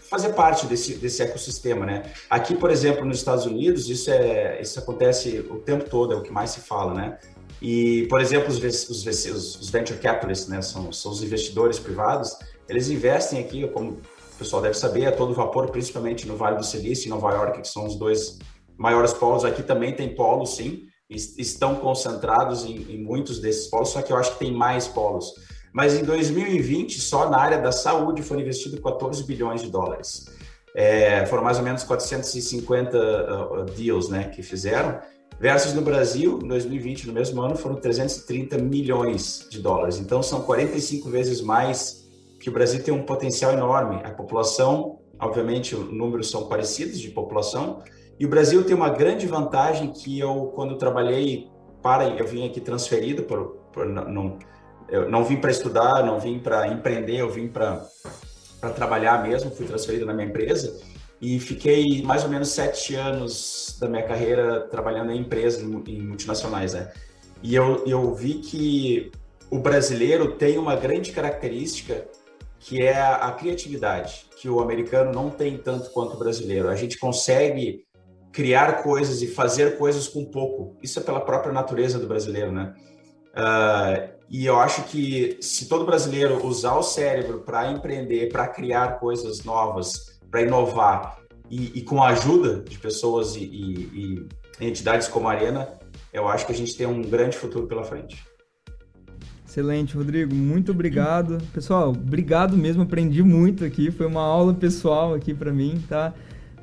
[0.01, 2.03] fazer parte desse, desse ecossistema, né?
[2.29, 6.21] Aqui, por exemplo, nos Estados Unidos, isso é isso acontece o tempo todo, é o
[6.21, 7.17] que mais se fala, né?
[7.61, 12.35] E, por exemplo, os, os, os venture capitalists, né, são, são os investidores privados,
[12.67, 16.65] eles investem aqui, como o pessoal deve saber, a todo vapor, principalmente no Vale do
[16.65, 18.37] Silício e Nova York, que são os dois
[18.77, 19.45] maiores polos.
[19.45, 24.17] Aqui também tem polos, sim, estão concentrados em, em muitos desses polos, só que eu
[24.17, 25.31] acho que tem mais polos
[25.73, 30.27] mas em 2020, só na área da saúde foram investidos 14 bilhões de dólares.
[30.75, 34.99] É, foram mais ou menos 450 uh, deals né, que fizeram,
[35.39, 39.99] versus no Brasil, em 2020, no mesmo ano, foram 330 milhões de dólares.
[39.99, 42.03] Então, são 45 vezes mais
[42.39, 44.01] que o Brasil tem um potencial enorme.
[44.03, 47.81] A população, obviamente, os números são parecidos de população,
[48.19, 51.49] e o Brasil tem uma grande vantagem que eu, quando trabalhei
[51.81, 54.37] para, eu vim aqui transferido por, por não,
[54.93, 57.83] eu não vim para estudar, não vim para empreender, eu vim para
[58.75, 60.79] trabalhar mesmo, fui transferido na minha empresa
[61.19, 66.75] e fiquei mais ou menos sete anos da minha carreira trabalhando em empresas, em multinacionais,
[66.75, 66.91] né?
[67.41, 69.11] E eu, eu vi que
[69.49, 72.05] o brasileiro tem uma grande característica
[72.59, 76.69] que é a, a criatividade, que o americano não tem tanto quanto o brasileiro.
[76.69, 77.83] A gente consegue
[78.31, 80.77] criar coisas e fazer coisas com pouco.
[80.83, 82.75] Isso é pela própria natureza do brasileiro, né?
[83.33, 88.99] Uh, e eu acho que se todo brasileiro usar o cérebro para empreender, para criar
[88.99, 91.19] coisas novas, para inovar,
[91.49, 94.27] e, e, com a ajuda de pessoas e, e,
[94.59, 95.67] e entidades como a Arena,
[96.11, 98.25] eu acho que a gente tem um grande futuro pela frente.
[99.45, 100.33] Excelente, Rodrigo.
[100.33, 101.37] Muito obrigado.
[101.53, 102.81] Pessoal, obrigado mesmo.
[102.81, 103.91] Aprendi muito aqui.
[103.91, 106.11] Foi uma aula pessoal aqui para mim, tá?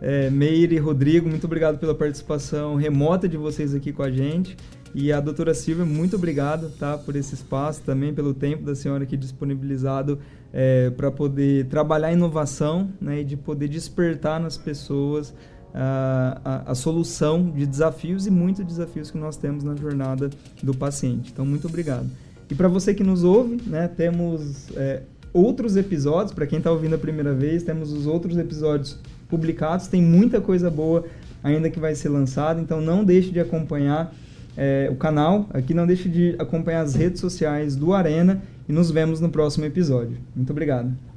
[0.00, 4.56] É, Meire e Rodrigo, muito obrigado pela participação remota de vocês aqui com a gente.
[4.94, 9.04] E a doutora Silvia, muito obrigado tá, por esse espaço, também pelo tempo da senhora
[9.04, 10.18] aqui disponibilizado
[10.52, 15.32] é, para poder trabalhar inovação né, e de poder despertar nas pessoas
[15.72, 20.28] a, a, a, solução de desafios e muitos desafios que nós temos na jornada
[20.60, 21.30] do paciente.
[21.32, 22.10] Então, muito obrigado.
[22.50, 26.96] E para você que nos ouve, né, temos é, outros episódios, para quem está ouvindo
[26.96, 31.04] a primeira vez, temos os outros episódios publicados, tem muita coisa boa
[31.44, 34.12] ainda que vai ser lançada, então não deixe de acompanhar
[34.60, 35.48] é, o canal.
[35.54, 39.64] Aqui não deixe de acompanhar as redes sociais do Arena e nos vemos no próximo
[39.64, 40.18] episódio.
[40.36, 41.09] Muito obrigado.